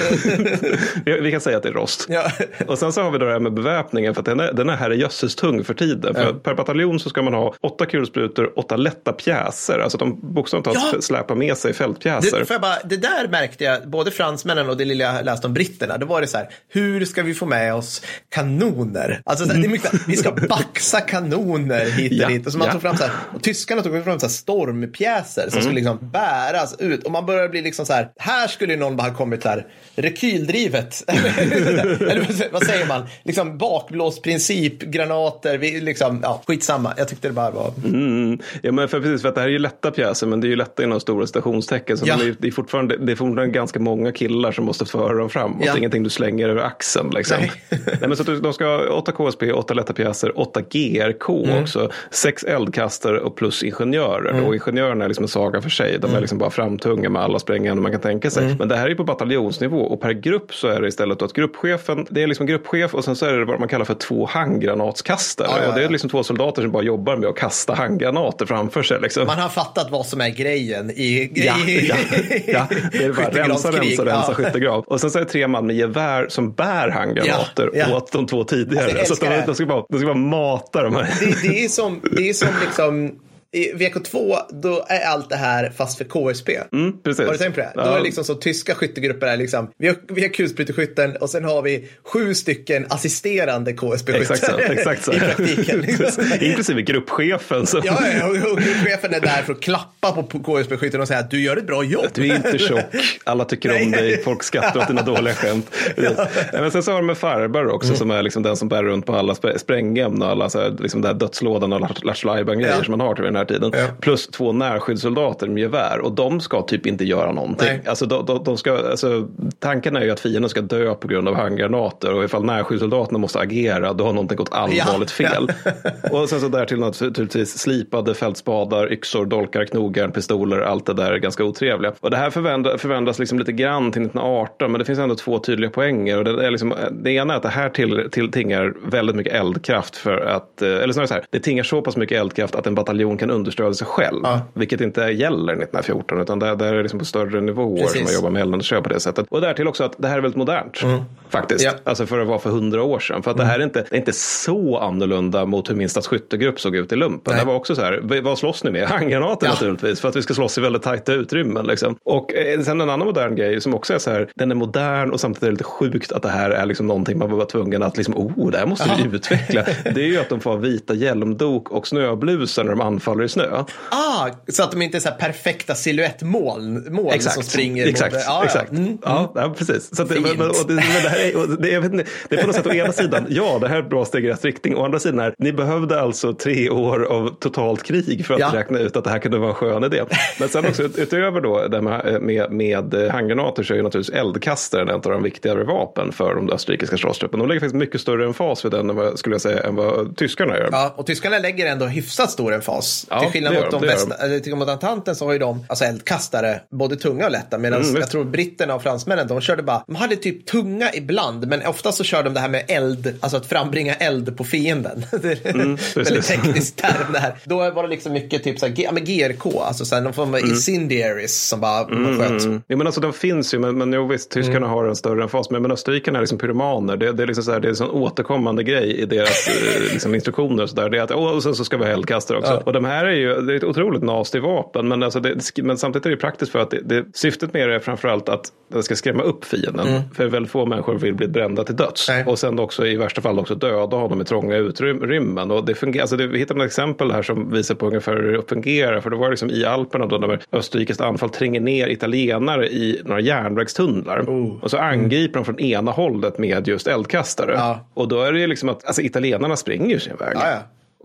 [1.05, 2.05] vi vi kan säga att det är rost.
[2.09, 2.31] Ja.
[2.75, 4.13] Och sen så har vi då det här med beväpningen.
[4.13, 6.15] För att den är, den är herrejösses tung för tiden.
[6.15, 9.79] För per bataljon så ska man ha åtta kulsprutor, åtta lätta pjäser.
[9.79, 11.01] Alltså de bokstavligt talat Ja.
[11.01, 12.45] släpar med sig fältpjäser.
[12.49, 15.97] Det, bara, det där märkte jag, både fransmännen och det lilla jag läste om britterna.
[15.97, 19.21] Då var det så här, hur ska vi få med oss kanoner?
[19.25, 22.45] Alltså, så här, det är mycket, här, vi ska baxa kanoner hit och Ja, dit.
[22.45, 22.71] Och så man ja.
[22.73, 25.61] tog fram så här, och tyskarna tog fram så här stormpjäser som Mm.
[25.61, 27.03] skulle liksom bäras ut.
[27.03, 29.65] Och man börjar bli liksom så här, här skulle någon bara ha kommit så här,
[29.95, 31.03] rekyldrivet.
[31.07, 33.01] Eller vad- vad säger man?
[33.23, 36.93] Liksom bakblåsprincip, granater, vi, liksom, ja, skitsamma.
[36.97, 37.71] Jag tyckte det bara var...
[37.85, 38.39] Mm.
[38.61, 40.49] Ja, men för, precis, för att det här är ju lätta pjäser, men det är
[40.49, 41.97] ju lätta inom stora citationstecken.
[41.97, 42.15] Så Ja.
[42.17, 45.29] det, är, det, är fortfarande, det är fortfarande ganska många killar som måste föra dem
[45.29, 45.63] framåt.
[45.65, 45.77] Ja.
[45.77, 47.09] Ingenting du slänger över axeln.
[47.15, 47.37] Liksom.
[47.39, 47.51] Nej.
[47.85, 47.97] Nej.
[48.01, 51.61] men så att du- de ska ha 8 KSP, 8 lätta pjäser, 8 GRK Mm.
[51.63, 54.43] också, 6 eldkastare och plus ingenjörer.
[54.47, 55.89] Och ingenjörerna är liksom en saga för sig.
[55.95, 56.01] Mm.
[56.01, 58.55] De är liksom bara framtunga med alla sprängämnen man kan tänka sig.
[58.59, 61.33] Men det här är ju på bataljonsnivå och per grupp så är det istället att
[61.33, 64.25] gruppchefen, det är liksom gruppchef och sen så är det vad man kallar för två
[64.25, 65.47] handgranatskastare.
[65.51, 65.89] Ja, ja, Och det är ja.
[65.89, 69.01] liksom två soldater som bara jobbar med att kasta handgranater framför sig.
[69.01, 69.27] Liksom.
[69.27, 71.95] Man har fattat vad som är grejen i, Ja, ja,
[72.47, 74.33] ja, det är bara rensa, rensa, rensa Ja.
[74.33, 74.83] skyttegrav.
[74.87, 77.97] Och sen så är det tre man med gevär som bär handgranater Ja, ja.
[77.97, 78.99] åt de två tidigare.
[78.99, 81.13] Alltså, så de, de, ska bara, de ska bara mata de här.
[81.19, 83.11] det, det, är som, det är som liksom,
[83.55, 86.49] i VK2 då är allt det här fast för KSP.
[86.73, 87.25] Mm, precis.
[87.25, 87.71] Har du tänkt på det?
[87.75, 87.91] Då Ja.
[87.91, 91.43] är det liksom så tyska skyttegrupper är liksom, vi har, vi har kulspruteskytten och sen
[91.43, 94.21] har vi sju stycken assisterande KSP-skyttar.
[94.21, 94.57] Exakt så.
[94.71, 95.13] Exakt så.
[95.13, 95.79] I praktiken.
[95.79, 96.23] Liksom.
[96.41, 97.65] Inklusive gruppchefen.
[97.67, 101.19] Som, Ja, ja, och, och chefen är där för att klappa på KSP-skytten och säga
[101.19, 102.05] att du gör ett bra jobb.
[102.13, 102.79] Du är inte tjock,
[103.23, 105.71] alla tycker om dig, folk skrattar åt dina dåliga skämt.
[105.97, 106.15] Nej,
[106.53, 107.97] Men sen så har de en farbror också Mm.
[107.97, 110.75] som är liksom den som bär runt på alla spr- sprängämnen och alla så här,
[110.79, 112.83] liksom den här dödslådan och Lattjo grejer Ja.
[112.83, 113.71] som man har till den här här tiden.
[113.73, 113.87] Ja.
[114.01, 117.67] Plus två närskyddssoldater med gevär och de ska typ inte göra någonting.
[117.67, 117.81] Nej.
[117.85, 119.27] Alltså, de, de, de ska, alltså,
[119.59, 123.39] tanken är ju att fienden ska dö på grund av handgranater och ifall närskyddssoldaterna måste
[123.39, 125.29] agera då har någonting gått allvarligt Ja.
[125.29, 125.51] fel.
[126.11, 131.17] och sen så därtill naturligtvis slipade fältspadar, yxor, dolkar, knogjärn, pistoler, allt det där är
[131.17, 131.93] ganska otrevliga.
[131.99, 135.39] Och det här förvandlas, förvandlas liksom lite grann till 1918 men det finns ändå två
[135.39, 136.17] tydliga poänger.
[136.17, 139.33] Och det, är liksom, det ena är att det här till, till tingar väldigt mycket
[139.33, 142.67] eldkraft för att, eh, eller snarare så här, det tingar så pass mycket eldkraft att
[142.67, 144.19] en bataljon kan understödja sig själv.
[144.23, 144.41] Ja.
[144.53, 147.93] Vilket inte gäller 1914 utan där, där är det liksom på större nivåer Precis.
[147.97, 149.25] som man jobbar med eldunderstöd på det sättet.
[149.29, 150.81] Och därtill också att det här är väldigt modernt.
[151.29, 151.65] Faktiskt.
[151.65, 151.71] Ja.
[151.83, 153.23] Alltså för att vara för hundra år sedan.
[153.23, 156.59] För att det här är inte, det är inte så annorlunda mot hur min skyttegrupp
[156.59, 157.33] såg ut i lumpen.
[157.33, 157.41] Nej.
[157.43, 158.87] Det var också så här, vad slåss ni med?
[158.89, 159.51] Handgranater Ja.
[159.53, 160.01] naturligtvis.
[160.01, 161.65] För att vi ska slåss i väldigt tajta utrymmen.
[161.67, 161.95] Liksom.
[162.03, 165.11] Och eh, sen en annan modern grej som också är så här, den är modern
[165.11, 167.83] och samtidigt är det lite sjukt att det här är liksom någonting man var tvungen
[167.83, 169.63] att liksom, oh, det här måste vi utveckla.
[169.83, 173.63] Det är ju att de får vita hjälmdok och snöblusar när de anfaller i snö.
[173.89, 178.23] Ah, så att de inte är så här perfekta silhuettmål mål som springer exakt, mot...
[178.25, 178.71] Ja, exakt.
[178.71, 178.77] Ja.
[178.77, 178.97] Mm.
[179.03, 179.95] Ja, ja, precis.
[179.95, 182.41] Så att, men, och det, men det, här är, det, jag vet inte, det är
[182.41, 184.45] på något sätt å ena sidan, ja, det här är ett bra steg i rätt
[184.45, 184.75] riktning.
[184.75, 188.49] Å andra sidan, är, ni behövde alltså tre år av totalt krig för att Ja.
[188.53, 190.03] räkna ut att det här kunde vara en skön idé.
[190.39, 194.15] Men sen också ut- utöver då det med, med, med handgranater så är ju naturligtvis
[194.15, 197.43] eldkastaren ett av de viktigare vapen för de österrikiska slagstrupperna.
[197.43, 200.69] De lägger faktiskt mycket större emfas vid den skulle jag säga, än vad tyskarna gör.
[200.71, 203.04] Ja, och tyskarna lägger ändå hyfsat stor emfas.
[203.09, 205.65] Ja, till skillnad mot, de, de väst, eller, till mot Antanten så har ju de
[205.69, 207.57] alltså eldkastare, både tunga och lätta.
[207.57, 207.99] Medan Mm, visst.
[207.99, 211.91] jag tror britterna och fransmännen, de körde bara, de hade typ tunga ibland, men ofta
[211.91, 215.05] så kör de det här med eld, alltså att frambringa eld på fienden.
[215.21, 216.27] Det är en väldigt Mm, precis.
[216.27, 217.35] teknisk term det här.
[217.43, 220.13] Då var det liksom mycket typ så här, ja, men GRK, alltså så här, någon
[220.13, 220.43] form Mm.
[220.43, 222.43] av incendiaries som bara man sköt.
[222.67, 224.69] Jo, men alltså de finns ju, men, men jo, visst, tyskarna Mm.
[224.69, 225.49] har en större emfas.
[225.49, 226.97] Men, men österrikarna är liksom pyromaner.
[226.97, 229.93] Det, det är liksom så här, det är en sån återkommande grej i deras eh,
[229.93, 230.63] liksom, instruktioner.
[230.63, 230.89] Och så där.
[230.89, 232.51] Det är att, och sen så ska vi ha eldkastare också.
[232.51, 232.61] Ja.
[232.65, 234.87] Och de här är ju, det är ett otroligt nasty vapen.
[234.87, 237.75] Men, alltså det, men samtidigt är det praktiskt för att det, det, syftet med det
[237.75, 240.01] är framförallt att det ska skrämma upp fienden.
[240.13, 242.09] För väldigt få människor vill bli brända till döds.
[242.09, 242.25] Nej.
[242.25, 245.51] Och sen också i värsta fall också döda honom i trånga utrymmen.
[245.51, 248.31] Och det fungerar, alltså det, vi hittade ett exempel här som visar på ungefär hur
[248.31, 249.01] det fungerar.
[249.01, 253.21] För det var liksom i Alperna då när österrikiskt anfall tränger ner italienare i några
[253.21, 254.21] järnvägstunnlar.
[254.21, 254.63] Oh.
[254.63, 257.53] Och så angriper de från ena hållet med just eldkastare.
[257.57, 257.79] Ja.
[257.93, 260.33] Och då är det ju liksom att alltså, italienarna springer sin väg.
[260.35, 260.57] Ja, ja.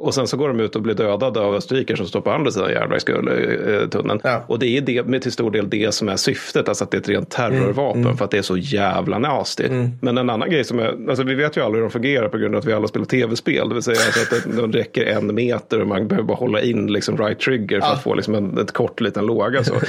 [0.03, 2.51] Och sen så går de ut och blir dödade av österrikare som står på andra
[2.51, 4.21] sidan järnvägstunneln.
[4.25, 4.45] Ja.
[4.47, 6.97] Och det är det, med till stor del det som är syftet, alltså att det
[6.97, 9.65] är ett rent terrorvapen Mm, för att det är så jävla nasty.
[10.01, 12.39] Men en annan grej som är, alltså vi vet ju aldrig hur de fungerar på
[12.39, 13.69] grund av att vi alla spelar tv-spel.
[13.69, 16.61] Det vill säga alltså att det- de räcker en meter och man behöver bara hålla
[16.63, 17.93] in liksom right trigger för Ja.
[17.95, 19.65] att få liksom en ett kort liten låga.
[19.65, 19.75] Så.
[19.75, 19.81] Eh,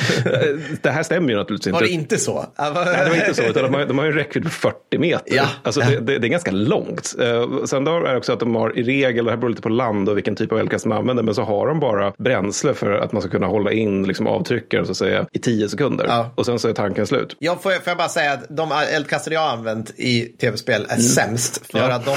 [0.81, 1.91] det här stämmer ju naturligtvis Var inte.
[1.93, 2.45] det inte så?
[2.59, 4.97] Nej, det var inte så, utan de har, de har ju en räckvidd på 40
[4.97, 5.35] meter.
[5.35, 5.45] Ja.
[5.63, 5.79] Alltså.
[5.81, 7.15] Det, det, det är ganska långt.
[7.19, 9.61] Eh, sen då är det också att de har i regel, det här beror lite
[9.61, 12.73] på land och vilken typ av eldkast man använder, men så har de bara bränsle
[12.73, 16.05] för att man ska kunna hålla in liksom, avtryckaren så att säga, i 10 sekunder.
[16.07, 16.31] Ja.
[16.35, 17.35] Och sen så är tanken slut.
[17.39, 20.97] Jag får, får jag bara säga att de eldkastare jag har använt i tv-spel är
[20.97, 21.65] sämst.
[21.71, 21.89] För Mm.
[21.89, 21.95] Ja.
[21.95, 22.15] att de,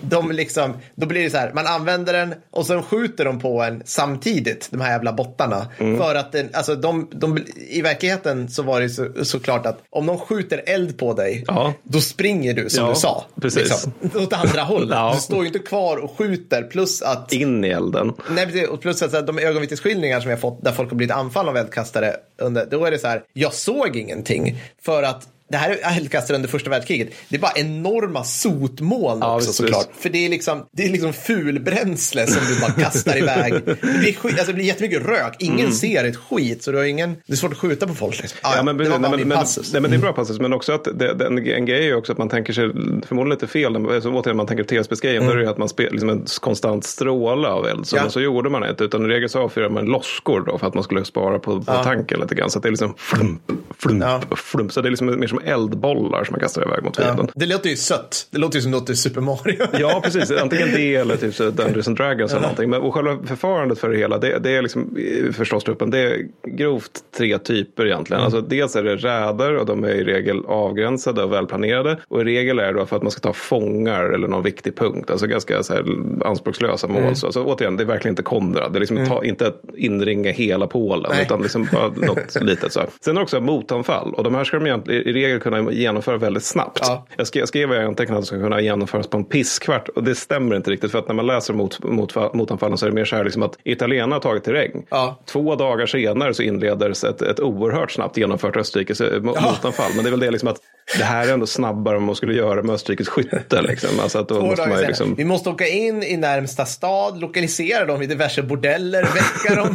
[0.00, 3.62] de liksom, då blir det så här, man använder den och sen skjuter de på
[3.62, 5.66] en samtidigt, de här jävla bottarna.
[5.78, 5.98] Mm.
[5.98, 7.38] För att den, alltså de, de,
[7.70, 11.72] i verkligheten så var det så, såklart att om de skjuter eld på dig, Ja.
[11.82, 13.24] då springer du som Ja, du sa.
[13.40, 13.62] precis.
[13.62, 14.90] Liksom, åt andra hållet.
[14.98, 15.12] Ja.
[15.14, 16.62] Du står ju inte kvar och skjuter.
[16.62, 18.12] Plus att in i elden.
[18.30, 21.56] Nej, och plus att de ögonvittnesskildringar som jag fått där folk har blivit anfallna av
[21.56, 24.62] eldkastare, under, då är det så här, jag såg ingenting.
[24.82, 27.08] För att det här är eldkastare under första världskriget.
[27.28, 29.88] Det är bara enorma sotmoln Ja, också visst, såklart.
[29.90, 30.02] visst.
[30.02, 33.52] För det är liksom, det är liksom fulbränsle som du bara kastar iväg.
[33.64, 35.36] Det blir, skit, alltså det blir jättemycket rök.
[35.38, 36.62] Ingen ser ett skit.
[36.62, 38.22] Så du har ingen, det är svårt att skjuta på folk.
[38.22, 38.38] Liksom.
[38.42, 38.66] Ah, Mm.
[38.66, 39.72] Ja, men, det var nej, min men, passus.
[39.72, 41.94] nej, men det är bra passus, men också att det, det, en, en grej är
[41.96, 42.64] också att man tänker sig,
[43.06, 45.90] förmodligen lite fel, alltså, återigen man tänker tv-spelsgrejen, då är det ju att man spelar
[45.90, 47.86] liksom en konstant stråle av eld.
[47.86, 48.00] Så, Mm.
[48.00, 48.04] Ja.
[48.04, 50.74] men så gjorde man inte, utan i regel så avfyrar man loskor då för att
[50.74, 52.50] man skulle spara på, på tanken lite grann.
[52.50, 53.42] Så att det är liksom flump,
[53.78, 54.20] flump, Ja.
[54.36, 54.72] flump.
[54.72, 57.26] Så det är liksom mer som eldbollar som man kastar iväg mot fienden.
[57.28, 57.32] Ja.
[57.34, 58.28] Det låter ju sött.
[58.30, 59.66] Det låter ju som något i Super Mario.
[59.80, 60.30] Ja, precis.
[60.30, 62.70] Antingen det eller typ Dungeons and Dragons eller någonting.
[62.70, 65.98] Men och själva förfarandet för det hela, det, det är liksom eh, förstås truppen, det
[65.98, 68.22] är grovt tre typer egentligen.
[68.22, 71.98] Alltså dels är det räder och de är i regel avgränsade och välplanerade.
[72.08, 74.76] Och i regel är det då för att man ska ta fångar eller någon viktig
[74.76, 75.10] punkt.
[75.10, 75.84] Alltså ganska så här
[76.24, 77.16] anspråkslösa mål.
[77.16, 78.72] Så alltså, återigen, det är verkligen inte Konrad.
[78.72, 81.22] Det är liksom ta, inte att inringa hela Polen Nej.
[81.22, 82.80] utan liksom bara något litet så.
[82.80, 82.88] här.
[83.00, 84.14] Sen är det också motanfall.
[84.14, 86.78] Och de här ska de i regel kunna genomföra väldigt snabbt.
[86.82, 87.06] Ja.
[87.16, 89.88] Jag, skrev, jag skrev i antecknat att de ska kunna genomföras på en pisskvart.
[89.88, 90.90] Och det stämmer inte riktigt.
[90.90, 93.42] För att när man läser mot, mot, motanfallen så är det mer så här liksom
[93.42, 94.86] att italienarna har tagit terräng.
[94.90, 95.22] Ja.
[95.26, 99.90] Två dagar senare så inleder ett, ett oerhört snabbt genomfört Österrikes eh, motanfall.
[99.94, 100.58] Men det är väl det liksom att
[100.98, 103.62] det här är ändå snabbare än man skulle göra med Österrikes skytte.
[103.62, 104.00] Liksom.
[104.00, 105.14] Alltså att då Två måste man ju liksom...
[105.14, 109.74] Vi måste åka in i närmsta stad, lokalisera dem i diverse bordeller, väcka dem.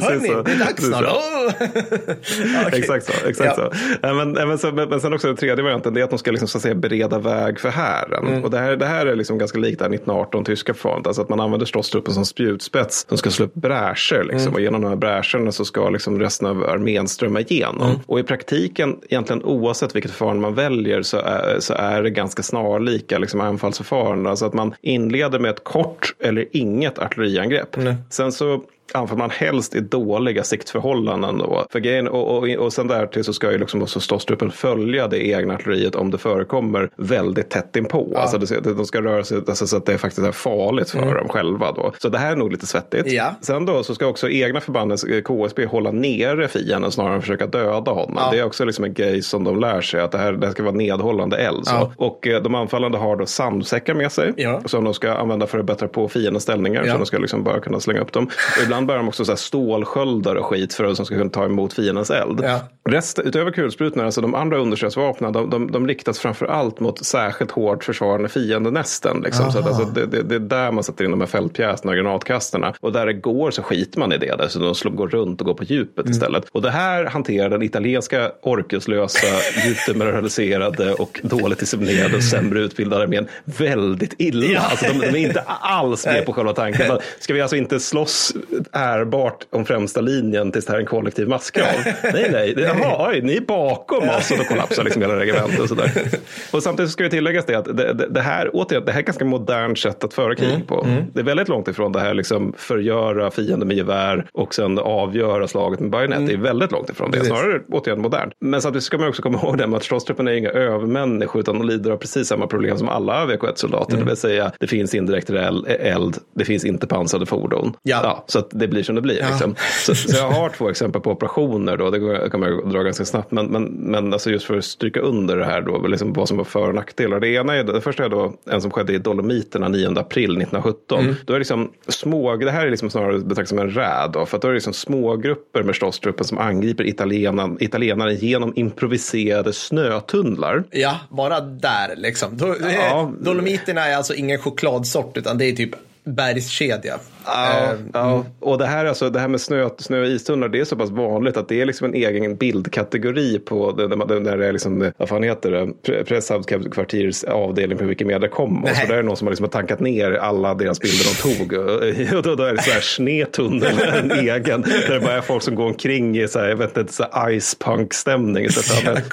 [0.00, 1.04] Hörni, det är dags snart.
[1.04, 1.30] Oh!
[2.54, 2.78] Ja, okej.
[2.78, 3.28] Exakt så.
[3.28, 3.59] Exakt.
[3.60, 4.06] Så.
[4.06, 6.30] Eh, Men, men, sen, men sen också den tredje varianten det är att de ska
[6.30, 8.26] liksom, så att säga, bereda väg för hären.
[8.26, 8.44] Mm.
[8.44, 11.06] Och det här, det här är liksom ganska likt det här 1918 tyska förfarandet.
[11.06, 14.24] Alltså att man använder ståstruppen som spjutspets som ska slå upp bräscher.
[14.24, 14.40] Liksom.
[14.40, 14.54] Mm.
[14.54, 17.88] Och genom de här bräscherna så ska liksom resten av armén strömma igenom.
[17.88, 18.00] Mm.
[18.06, 22.42] Och i praktiken, egentligen oavsett vilket förfarande man väljer så är, så är det ganska
[22.42, 24.30] snarlika liksom, anfallsförfarande.
[24.30, 27.76] Alltså att man inleder med ett kort eller inget artilleriangrepp.
[28.10, 28.62] Sen så
[28.94, 31.38] anfaller man helst i dåliga siktförhållanden.
[31.38, 31.66] Då.
[31.70, 35.26] För grejen, och, och, och sen därtill så ska ju liksom också ståstruppen följa det
[35.26, 38.12] egna artilleriet om det förekommer väldigt tätt inpå.
[38.16, 41.28] Alltså det, de ska röra sig alltså, så att det faktiskt är farligt för dem
[41.28, 41.72] själva.
[41.72, 41.92] Då.
[41.98, 43.12] Så det här är nog lite svettigt.
[43.12, 43.34] Ja.
[43.40, 47.46] Sen då så ska också egna förbandens eh, KSB hålla nere fienden snarare än försöka
[47.46, 48.14] döda honom.
[48.16, 48.28] Ja.
[48.32, 50.52] Det är också liksom en grej som de lär sig att det här, det här
[50.52, 51.64] ska vara nedhållande eld.
[51.66, 51.92] Ja.
[51.96, 54.60] Och eh, de anfallande har då sandsäckar med sig Ja.
[54.66, 56.84] som de ska använda för att bättra på fiendens ställningar.
[56.86, 56.92] Ja.
[56.92, 58.24] Så de ska liksom bara kunna slänga upp dem.
[58.56, 61.30] Och ibland bär de också så här stålsköldar och skit för att de ska kunna
[61.30, 62.40] ta emot fiendens eld.
[62.42, 62.60] Ja.
[62.90, 67.50] Rest, utöver kulsprutorna, alltså de andra understödsvapnen, de, de, de riktas framför allt mot särskilt
[67.50, 69.20] hårt försvarande fiendenästen.
[69.24, 69.52] Liksom.
[69.52, 71.96] Så att, alltså, det, det, det är där man sätter in de här fältpjäserna och
[71.96, 72.74] granatkasterna.
[72.80, 74.36] Och där det går så skiter man i det.
[74.36, 76.10] Där, så de slår, går runt och går på djupet Mm.
[76.10, 76.44] istället.
[76.52, 79.26] Och det här hanterar den italienska orkeslösa,
[79.66, 79.86] djupt
[80.20, 84.46] demoraliserade och dåligt disciplinerade och sämre utbildade armén väldigt illa.
[84.46, 84.60] Ja.
[84.60, 86.88] Alltså, de, de är inte alls med på själva tanken.
[86.88, 88.32] Men Ska vi alltså inte slåss
[88.72, 91.66] ärbart om främsta linjen tills det här är en kollektiv massgrav?
[92.12, 92.54] Nej, nej.
[92.54, 95.90] Det, jaha, oj, ni är bakom oss och då kollapsar liksom hela regementet och sådär.
[96.52, 99.02] Och samtidigt så ska vi tilläggas det att det, det, här, återigen, det här är
[99.02, 100.86] ett ganska modernt sätt att föra krig på.
[101.12, 105.48] Det är väldigt långt ifrån det här liksom förgöra fienden med gevär och sen avgöra
[105.48, 106.26] slaget med bajonett.
[106.26, 107.18] Det är väldigt långt ifrån det.
[107.18, 107.32] Precis.
[107.38, 108.32] Snarare återigen modernt.
[108.40, 111.58] Men samtidigt ska man också komma ihåg det med att ståstruppen är inga övermänniskor utan
[111.58, 113.96] de lider av precis samma problem som alla VK1-soldater.
[113.96, 117.72] Det vill säga det finns indirekt el- eld, det finns inte pansrade fordon.
[117.82, 118.24] Ja.
[118.26, 119.26] så att det blir som det blir.
[119.30, 119.54] Liksom.
[119.86, 123.30] Så, så jag har två exempel på operationer då, det man ju dra ganska snabbt.
[123.30, 126.36] Men, men, men alltså just för att stryka under det här då, liksom vad som
[126.36, 127.20] var för och nackdelar.
[127.20, 131.16] Det ena är, det första är då en som skedde i Dolomiterna 9 april 1917.
[131.24, 134.26] Då är det liksom små, det här är liksom snarare betraktat som en räd då,
[134.26, 138.52] för att då är det liksom små grupper med ståstruppen som angriper italienaren, italienaren genom
[138.56, 140.64] improviserade snötunnlar.
[140.70, 142.36] Ja, bara där liksom.
[142.36, 143.12] Då, Ja.
[143.20, 146.98] Dolomiterna är alltså ingen chokladsort utan det är typ bergskedja.
[147.26, 148.24] Ja, Eh, ja.
[148.40, 150.90] och det här, alltså, det här med snö, snö och istunnlar, det är så pass
[150.90, 154.92] vanligt att det är liksom en egen bildkategori på det, där, där det är liksom,
[154.96, 158.64] vad fan heter det, Pre- Presshavskvartiers avdelning på Wikimedia.com.
[158.64, 161.34] Och så där är det någon som har liksom tankat ner alla deras bilder de
[161.36, 161.52] tog.
[161.60, 165.20] Och, och då, då är det så här snedtunnel, en egen, där det bara är
[165.20, 168.46] folk som går omkring i så här, jag vet inte, så här icepunk-stämning.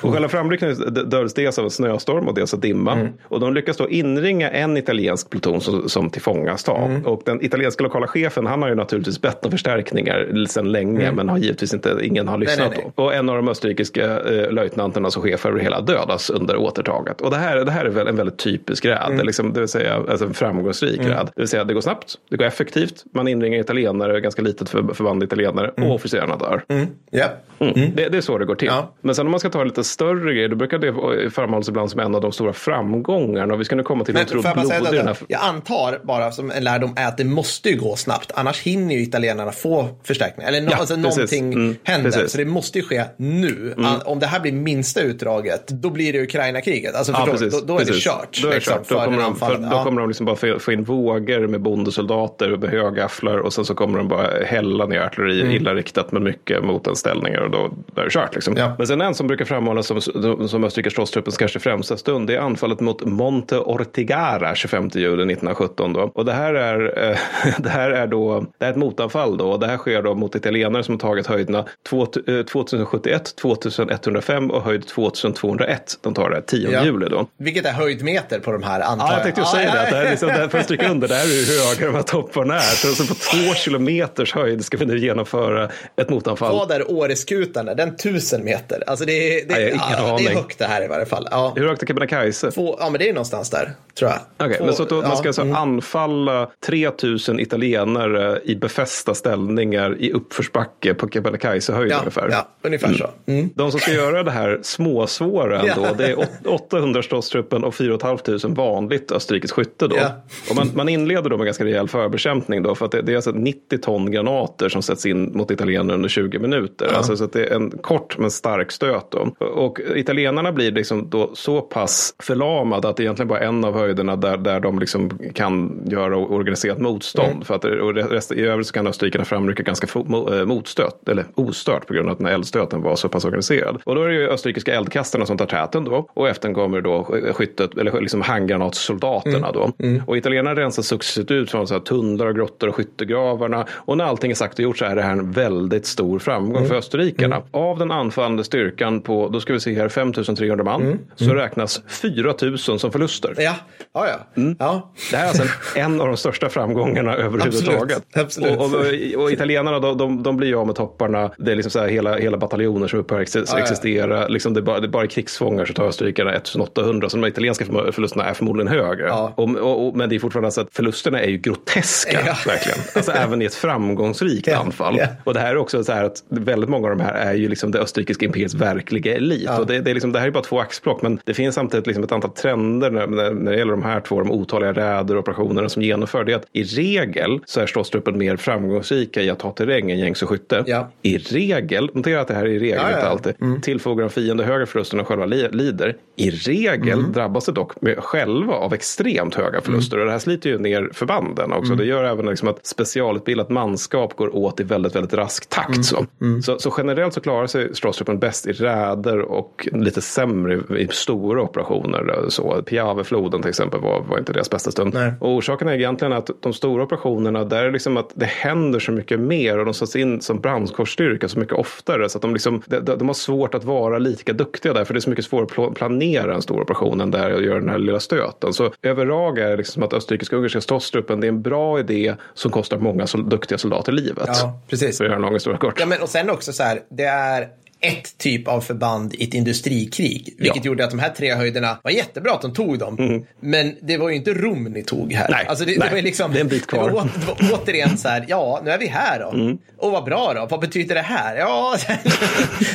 [0.03, 0.75] Och själva framryckningen
[1.09, 2.93] döljs dels av en snöstorm och dels av dimma.
[2.93, 3.07] Mm.
[3.23, 6.67] Och de lyckas då inringa en italiensk pluton som, som tillfångas.
[6.67, 7.05] Mm.
[7.05, 11.29] Och den italienska lokala chefen, han har ju naturligtvis bett om förstärkningar sedan länge, men
[11.29, 12.69] har givetvis inte, ingen har lyssnat Mm.
[12.69, 12.91] nej, nej.
[12.95, 13.03] på.
[13.03, 17.21] Och en av de österrikiska eh, löjtnanterna som chef över hela dödas under återtaget.
[17.21, 19.25] Och det här, det här är väl en väldigt typisk räd, Mm.
[19.25, 21.29] liksom, det vill säga alltså en framgångsrik räd.
[21.35, 24.93] Det vill säga det går snabbt, det går effektivt, man inringar italienare, ganska litet för,
[24.93, 26.63] förband italienare och officerarna dör.
[27.11, 27.25] ja.
[27.59, 27.91] Mm.
[27.95, 28.67] Det, det är så det går till.
[28.67, 28.93] Ja.
[29.01, 31.99] Men sen om man ska ta lite större grejer, då brukar det framhållas ibland som
[31.99, 33.53] en av de stora framgångarna.
[33.53, 36.63] Och vi ska nu komma till Men bara säga blodig jag antar bara som en
[36.63, 38.31] lärdom är att det måste ju gå snabbt.
[38.35, 40.49] Annars hinner ju italienarna få förstärkningar.
[40.49, 42.11] Eller no, Ja, alltså någonting Mm, händer.
[42.11, 42.31] precis.
[42.31, 43.73] Så det måste ju ske nu.
[43.77, 46.95] An- Om det här blir minsta utdraget, då blir det Ukraina-kriget.
[46.95, 48.39] Alltså, Ja, precis, då, då är det kört.
[48.41, 48.87] Då, är det liksom, kört.
[48.89, 52.49] då, för kommer de, för, då kommer de liksom bara få, in vågor med bondesoldater
[52.57, 56.63] med högafflar och sen så kommer de bara hälla ner artilleri illa riktat men mycket
[56.63, 58.35] mot en ställningar och då, då är det kört.
[58.35, 58.57] Liksom.
[58.57, 58.75] Ja.
[58.77, 60.01] Men sen en som brukar framhållas som,
[60.47, 65.93] som Österrikes ståstruppens kanske främsta stund det är anfallet mot Monte Ortigara 25 juli 1917.
[65.93, 66.11] Då.
[66.15, 67.17] Och det här är, eh,
[67.57, 70.15] det här är då det här är ett motanfall då och det här sker då
[70.15, 75.97] mot italienare som har tagit höjderna två- eh, 2071, 2105 och höjd 2201.
[76.01, 76.83] De tar det här 10 Ja.
[76.85, 77.27] juli då.
[77.37, 79.81] Vilket är höjdmeter på de här antar Ja, jag tänkte ju säga det.
[79.81, 81.69] Att det här är liksom, det här, för att stryka under, det här är hur
[81.75, 82.59] höga de här topparna är.
[82.59, 86.51] Så, så på två kilometers höjd ska vi nu genomföra ett motanfall.
[86.55, 87.65] Vad är Åreskutan?
[87.65, 87.75] där?
[87.75, 88.83] Den tusen meter.
[88.87, 89.11] Alltså det
[89.41, 91.27] är, det, jag ingen ja, det är högt det här i varje fall.
[91.31, 91.53] Ja.
[91.55, 92.51] Hur högt är Kebnekaise?
[92.55, 94.19] Ja, men det är någonstans där, tror jag.
[94.47, 95.55] Okej, Två- men så att då, ja, man ska alltså mm.
[95.55, 102.29] anfalla 3000 italienska italienare i befästa ställningar i uppförsbacke på Kebnekaise-höjd Ja, ungefär.
[102.31, 103.09] ja ungefär så.
[103.25, 103.49] Mm.
[103.55, 105.93] De som ska göra det här småsvåra ändå, Ja.
[105.97, 109.95] det är åt- 800 ståstruppen och 4 500 vanligt österrikiskt skytte då.
[109.95, 110.11] Ja.
[110.49, 113.15] Och man, man inleder då med ganska rejäl förbekämpning då, för att det, det är
[113.15, 116.93] alltså 90 ton granater som sätts in mot italienarna under 20 minuter.
[116.93, 119.45] Alltså, så det är en kort men stark stöt då.
[119.45, 123.73] Och italienarna blir liksom då så pass förlamade att det är egentligen bara en av
[123.73, 127.47] höjderna där, där de liksom kan göra organiserat motstånd.
[127.47, 131.87] För det, och rest, I övrigt så kan österrikarna framrycka ganska eh, motstött, eller ostört
[131.87, 133.77] på grund av att den här eldstöten var så pass organiserad.
[133.83, 136.09] Och då är det ju österrikiska eldkastarna som tar täten då.
[136.13, 137.03] Och efter kommer då
[137.33, 139.71] skyttet, eller liksom handgranatsoldaterna då.
[140.05, 143.65] Och italienarna rensar successivt ut från så här tunnlar och grottor och skyttegravarna.
[143.71, 146.67] Och när allting är sagt och gjort så är det här en väldigt stor framgång
[146.67, 147.41] för österrikarna.
[147.51, 152.79] Av den anfallande styrkan på, då ska vi se här, 5300 man, så räknas 4000
[152.79, 153.33] som förluster.
[153.37, 153.55] Ja,
[153.93, 154.41] ja, ja.
[154.41, 154.55] Mm.
[154.59, 154.93] ja.
[155.11, 155.43] Det här är alltså
[155.75, 157.15] en, en av de största framgångarna
[157.47, 158.03] överhuvudtaget.
[158.13, 158.57] Absolut.
[158.57, 161.31] Och, och, och italienarna de, de, de blir ju av med topparna.
[161.37, 163.59] Det är liksom så här hela, hela bataljoner som upphör att ex- ja.
[163.59, 164.27] existera.
[164.27, 167.09] Liksom det, är bara, det är bara krigsfångar så tar österrikarna 1800.
[167.09, 169.07] Så de italienska förlusterna är förmodligen högre.
[169.07, 169.33] Ja.
[169.35, 172.19] Och, men det är fortfarande så att förlusterna är ju groteska.
[172.25, 172.35] Ja.
[172.45, 172.79] Verkligen.
[172.95, 174.57] Alltså även i ett framgångsrikt Ja.
[174.57, 174.97] anfall.
[174.99, 175.07] Ja.
[175.23, 177.49] Och det här är också så här att väldigt många av de här är ju
[177.49, 179.49] liksom det österrikiska imperiets verkliga elit.
[179.59, 181.01] Och det, det, är liksom, det här är bara två axplock.
[181.01, 183.99] Men det finns samtidigt liksom ett antal trender när, när, när det gäller de här
[183.99, 186.23] två, de otaliga räder och operationerna som genomför.
[186.23, 189.99] Det är att i regel så är ståstruppen mer framgångsrika i att ta terräng än
[189.99, 190.63] gängse skytte.
[190.67, 190.87] Ja.
[191.01, 194.09] I regel, notera att det här är i regel, Ja, ja, inte alltid, tillfogar en
[194.09, 195.95] fiende högre förluster än själva li- lider.
[196.15, 199.99] I regel drabbas det dock med, själva av extremt höga förluster.
[199.99, 201.75] Och det här sliter ju ner förbanden också.
[201.75, 205.85] Det gör även liksom att specialutbildat manskap går åt i väldigt, väldigt rask takt.
[205.85, 206.05] Så.
[206.43, 210.87] Så, så generellt så klarar sig stråstruppen bäst i räder och lite sämre i, i
[210.91, 212.25] stora operationer.
[212.29, 214.93] Så Piavefloden till exempel var, var inte deras bästa stund.
[214.93, 215.13] Nej.
[215.19, 218.91] Och orsaken är egentligen att de stora operationerna, där är liksom att det händer så
[218.91, 222.09] mycket mer och de sätts in som brandkårsstyrka så mycket oftare.
[222.09, 224.97] Så att de, liksom, de, de har svårt att vara lika duktiga där, för det
[224.97, 227.69] är så mycket svårare att pl- planera en stor operation än där och göra den
[227.69, 228.53] här lilla stöten.
[228.53, 232.77] Så överlag är det liksom att österrikisk-ungerska ståstruppen, det är en bra idé som kostar
[232.77, 234.23] många sol- duktiga soldater livet.
[234.27, 234.97] Ja, precis.
[234.97, 235.79] För att göra en lång historia kort.
[235.79, 237.47] Ja, men och sen också så här, det är
[237.81, 240.35] ett typ av förband i ett industrikrig.
[240.37, 240.69] Vilket Ja.
[240.69, 243.25] gjorde att de här tre höjderna var jättebra att de tog dem.
[243.39, 245.29] Men det var ju inte Rom ni tog här.
[245.29, 246.87] Nej, alltså det, nej, det var liksom, det är en bit kvar.
[246.89, 247.09] Det var,
[247.39, 249.57] det var återigen så här, ja, nu är vi här då.
[249.77, 250.47] Och vad bra då.
[250.49, 251.35] Vad betyder det här?
[251.35, 251.77] Ja,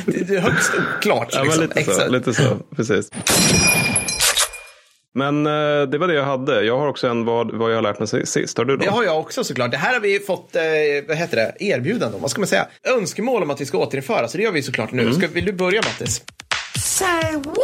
[0.05, 1.29] det är högst oklart.
[1.31, 1.59] Ja, liksom.
[1.59, 2.07] men lite så.
[2.11, 3.09] Lite så precis.
[5.15, 6.63] Men eh, det var det jag hade.
[6.63, 8.57] Jag har också en vad, vad jag har lärt mig si- sist.
[8.57, 8.83] Har du då?
[8.85, 9.71] Det har jag också såklart.
[9.71, 10.61] Det här har vi fått, eh,
[11.07, 12.67] vad heter det, erbjudande om, vad ska man säga?
[12.83, 15.01] Önskemål om att vi ska återinföra, så det gör vi såklart nu.
[15.01, 15.13] Mm.
[15.13, 16.21] Ska, vill du börja Mattis?
[16.79, 17.57] Say what?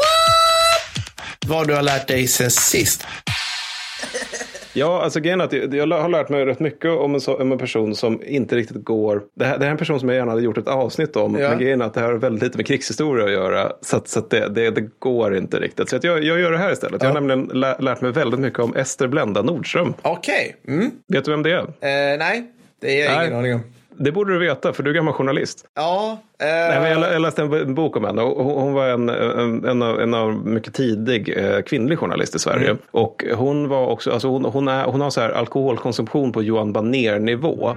[1.48, 3.06] Vad du har lärt dig sen sist.
[4.74, 7.52] Ja, alltså grejen att jag, jag har lärt mig rätt mycket om en, så, om
[7.52, 9.22] en person som inte riktigt går...
[9.36, 11.36] Det här, det här är en person som jag gärna hade gjort ett avsnitt om.
[11.40, 11.50] Ja.
[11.50, 13.72] Men grejen är att det här har väldigt lite med krigshistoria att göra.
[13.82, 15.90] Så, att, så att det, det, det går inte riktigt.
[15.90, 17.02] Så att jag, jag gör det här istället.
[17.04, 19.94] Jag har nämligen lä, lärt mig väldigt mycket om Ester Blenda Nordström.
[20.02, 20.56] Okej.
[20.68, 20.92] Mm.
[21.08, 21.60] Vet du vem det är?
[21.60, 22.52] Eh, nej,
[22.82, 23.40] det är jag ingen Nej.
[23.40, 23.62] aning om.
[24.02, 25.66] Det borde du veta, för du är gammal journalist.
[25.76, 26.18] Ja.
[26.40, 29.66] Eh, Nej, men jag, jag läste en bok om henne och hon var en, en,
[29.66, 32.66] en, av, en av mycket tidig eh, kvinnlig journalist i Sverige.
[32.66, 32.78] Mm.
[32.92, 36.74] Och hon var också, alltså hon, hon, är, hon har så här alkoholkonsumtion på Johan
[36.74, 37.76] Baner-nivå.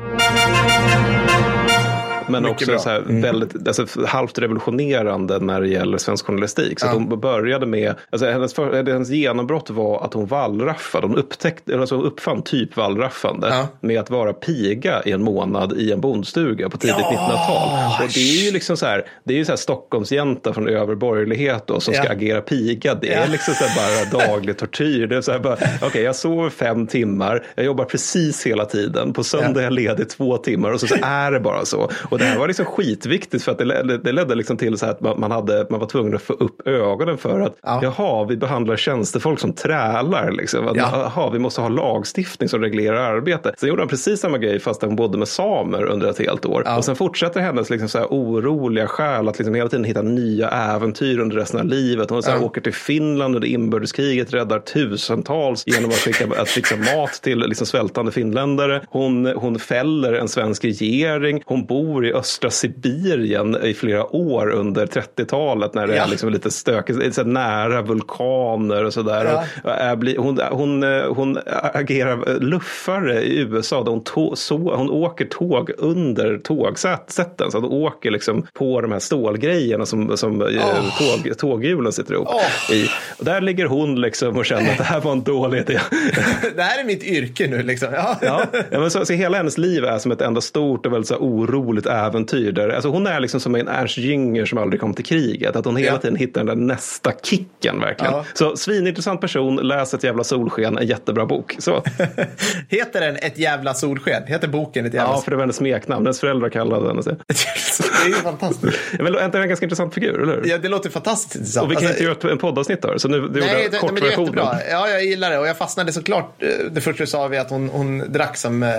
[2.28, 6.80] Men Mycket också så här väldigt, alltså, halvt revolutionerande när det gäller svensk journalistik.
[6.80, 11.06] Så att hon började med, alltså hennes, för, hennes genombrott var att hon wallraffade.
[11.06, 13.68] Hon, upptäckte, alltså, hon uppfann typ wallraffande Ja.
[13.80, 18.04] med att vara piga i en månad i en bondstuga på tidigt Ja, 1900-tal.
[18.06, 20.96] Och det är ju liksom så här, det är ju så här Stockholmsjänta från övre
[20.96, 22.10] borgerlighet då, som ska Ja.
[22.12, 22.94] agera piga.
[22.94, 23.26] Det är Ja.
[23.32, 23.76] liksom så här
[24.12, 25.06] bara daglig tortyr.
[25.06, 29.12] Det är så här bara, okej jag sover fem timmar, jag jobbar precis hela tiden,
[29.12, 31.90] på söndag är jag ledig två timmar och så, så är det bara så.
[32.12, 34.86] Och det här var liksom skitviktigt för att det ledde, det ledde liksom till så
[34.86, 37.80] här att man, man, hade, man var tvungen att få upp ögonen för att Ja.
[37.82, 40.30] jaha, vi behandlar tjänstefolk som trälar.
[40.32, 40.68] Liksom.
[40.68, 41.12] Att, Ja.
[41.16, 43.54] Jaha, vi måste ha lagstiftning som reglerar arbete.
[43.58, 46.62] Sen gjorde han precis samma grej fast han bodde med samer under ett helt år.
[46.66, 46.76] Ja.
[46.76, 50.48] Och sen fortsätter hennes liksom så här oroliga själ att liksom hela tiden hitta nya
[50.48, 52.10] äventyr under resten av livet.
[52.10, 52.44] Hon så här Ja.
[52.44, 57.66] åker till Finland under inbördeskriget, räddar tusentals genom att, skicka, att fixa mat till liksom
[57.66, 58.82] svältande finländare.
[58.88, 61.42] Hon, hon fäller en svensk regering.
[61.46, 66.04] Hon bor bor i östra Sibirien i flera år under 30-talet när det Ja.
[66.04, 69.44] är liksom lite stökigt, så nära vulkaner och sådär.
[69.64, 69.70] Ja.
[69.70, 71.38] Är, bli- hon, hon, eh, hon
[71.74, 77.50] agerar luffare i USA hon, tå, så, hon åker tåg under tågsätten.
[77.50, 80.98] Så hon åker liksom på de här stålgrejerna som, som Åh.
[80.98, 82.74] tåg, tåghjulen sitter ihop Åh.
[82.76, 82.86] i.
[83.18, 85.78] Och där ligger hon liksom och känner att det här var en dålig idé.
[86.56, 87.88] det här är mitt yrke nu liksom.
[87.92, 88.16] Ja.
[88.22, 91.16] Ja, men så, så hela hennes liv är som ett enda stort och väldigt så
[91.16, 92.52] oroligt äventyr.
[92.52, 95.56] Där, alltså hon är liksom som en Ernst Jünger som aldrig kom till kriget.
[95.56, 95.98] Att hon hela Ja.
[95.98, 98.12] tiden hittar den där nästa kicken verkligen.
[98.12, 98.24] Ja.
[98.34, 101.56] Så svinintressant person, läs ett jävla solsken, en jättebra bok.
[101.58, 101.82] Så.
[102.68, 104.22] Heter den Ett jävla solsken?
[104.26, 105.24] Heter boken Ett jävla Ja, solsken?
[105.24, 106.06] för det var hennes smeknamn.
[106.06, 107.10] Hennes föräldrar kallade henne så.
[108.04, 108.78] det är ju fantastiskt.
[108.98, 110.50] Men är inte en ganska intressant figur, eller hur?
[110.50, 111.64] Ja, det låter fantastiskt intressant.
[111.64, 114.46] Och vi kan Alltså, inte göra en poddavsnitt där, så nu du Nej, gjorde kortversionen.
[114.70, 115.38] Ja, jag gillar det.
[115.38, 116.42] Och jag fastnade såklart.
[116.42, 118.70] eh, Det första du sa var att hon, hon drack som eh,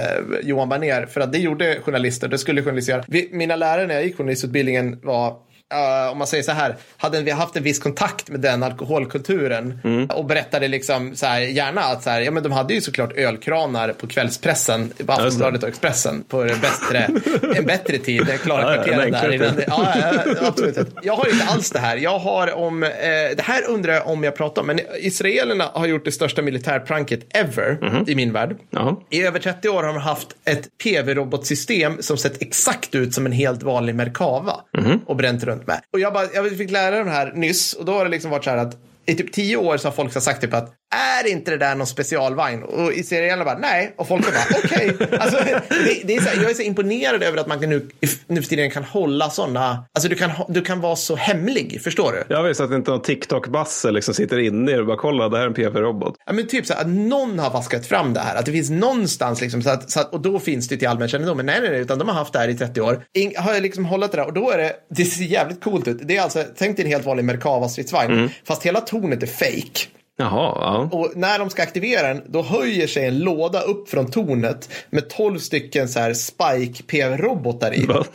[0.44, 1.06] Johan Baner.
[1.06, 2.28] För att det gjorde journalister.
[2.28, 3.04] Det skulle journalister göra.
[3.08, 5.36] Vi, mina lärare när jag gick journalistutbildningen var
[5.74, 9.80] eh, om man säger så här, hade vi haft en viss kontakt med den alkoholkulturen
[9.84, 10.06] Mm.
[10.06, 13.14] och berättade liksom så här, gärna att så här, ja men de hade ju såklart
[13.14, 17.10] ölkranar på kvällspressen på Aftonbladet och Expressen på det bättre,
[17.58, 19.32] en bättre tid, klara Ja, ja, där.
[19.34, 19.64] Innan, tid.
[19.68, 19.94] ja,
[20.26, 20.78] ja, absolut.
[21.02, 21.98] Jag har inte alls det här.
[21.98, 22.90] Jag har om, eh,
[23.38, 27.20] det här undrar jag om jag pratar om, men israelerna har gjort det största militärpranket
[27.38, 28.04] ever Mhm.
[28.08, 28.56] i min värld.
[28.70, 28.96] Jaha.
[29.10, 33.32] I över 30 år har de haft ett PV-robotsystem som sett exakt ut som en
[33.32, 35.00] helt vanlig Merkava Mhm.
[35.06, 35.82] och bränt runt med.
[35.94, 38.44] Och jag, bara, jag fick lära den här nyss och då har det liksom varit
[38.44, 41.52] så här att i typ tio år så har folk sagt typ att är inte
[41.52, 42.64] det där någon specialvagn?
[42.64, 43.94] Och israelerna bara nej.
[43.98, 44.98] Och folk bara okej.
[45.20, 45.38] Alltså,
[45.70, 47.90] det, det är så här, jag är så imponerad över att man kan nu,
[48.28, 52.12] nu för tiden kan hålla sådana, alltså du kan, du kan vara så hemlig, förstår
[52.12, 52.36] du?
[52.36, 55.38] Jag vet att inte någon TikTok-basse liksom sitter inne i det och bara kolla, det
[55.38, 56.16] här är en PV-robot.
[56.26, 58.36] Ja, men typ så här, att någon har vaskat fram det här.
[58.36, 61.08] Att det finns någonstans liksom, så att, så att, och då finns det till allmän
[61.08, 61.38] kännedom.
[61.38, 63.04] Men nej, nej, nej, utan de har haft det här i 30 år.
[63.14, 65.88] Ing, har jag liksom hållit det där och då är det, det ser jävligt coolt
[65.88, 65.98] ut.
[66.02, 68.30] Det är alltså, tänk dig en helt vanlig Merkava-stridsvagn.
[68.48, 69.88] Fast hela tornet är fake.
[70.18, 70.90] Jaha, ja.
[70.92, 75.10] Och när de ska aktivera den, då höjer sig en låda upp från tornet med
[75.10, 77.86] 12 stycken så här Spike PV-robotar i.
[77.86, 78.06] Va?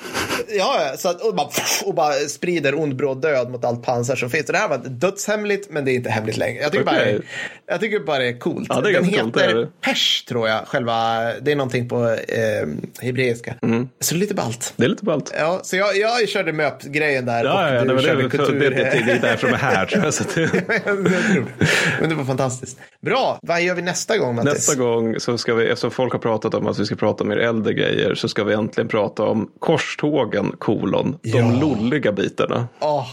[0.48, 1.48] Ja, så att, och, bara,
[1.84, 4.46] och bara sprider ond bråd död mot allt pansar som finns.
[4.46, 6.62] Så det här var dödshemligt, men det är inte hemligt längre.
[6.62, 7.20] Jag tycker, bara, Okej.
[7.66, 8.66] jag tycker bara det är coolt.
[8.68, 9.68] Ja, det är Den ganska coolt, det heter det.
[9.80, 10.66] Pers, tror jag.
[10.66, 12.68] Själva, det är någonting på eh,
[13.00, 13.54] hebreiska.
[13.62, 13.88] Mm.
[14.00, 14.72] Så det är lite ballt.
[14.76, 15.32] Det är lite ballt.
[15.38, 17.44] Ja, så jag, jag körde MÖP-grejen där.
[17.44, 18.60] Ja, och ja, du nej, det, körde är, kultur.
[18.60, 19.86] det, det, det är därför de är här.
[19.86, 20.14] tror jag.
[20.18, 21.66] Så att det, Jag tror det.
[22.00, 22.78] Men det var fantastiskt.
[23.00, 24.52] Bra, vad gör vi nästa gång Mattis?
[24.52, 27.28] nästa gång så ska vi, eftersom folk har pratat om att vi ska prata om
[27.28, 31.50] mer äldre grejer, så ska vi äntligen prata om korstågen, kolon, de Ja.
[31.60, 32.68] lolliga bitarna.
[32.80, 33.06] Åh,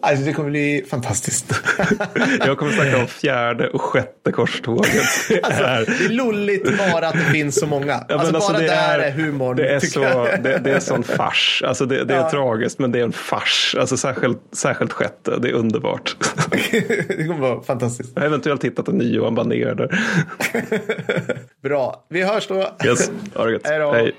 [0.00, 1.54] alltså det kommer bli fantastiskt.
[2.46, 4.92] Jag kommer snacka om fjärde och sjätte korståget.
[5.28, 8.04] Det Alltså, är- det är lulligt bara att det finns så många.
[8.08, 9.56] Ja, alltså, men bara det där är, humorn.
[9.56, 10.00] Det är, så,
[10.42, 11.62] det, det är sån fars.
[11.66, 12.30] Alltså det, det är Ja.
[12.30, 13.76] tragiskt men det är en fars.
[13.80, 15.36] Alltså särskilt, särskilt sjätte.
[15.42, 16.16] Det är underbart.
[17.08, 18.16] det kommer vara fantastiskt.
[18.20, 19.98] Jag har eventuellt hittat en ny Johan Banér där.
[21.62, 22.66] Bra, vi hörs då.
[22.86, 23.66] Yes, ha det gött.
[23.66, 23.92] Hej då.
[23.92, 24.14] Hej.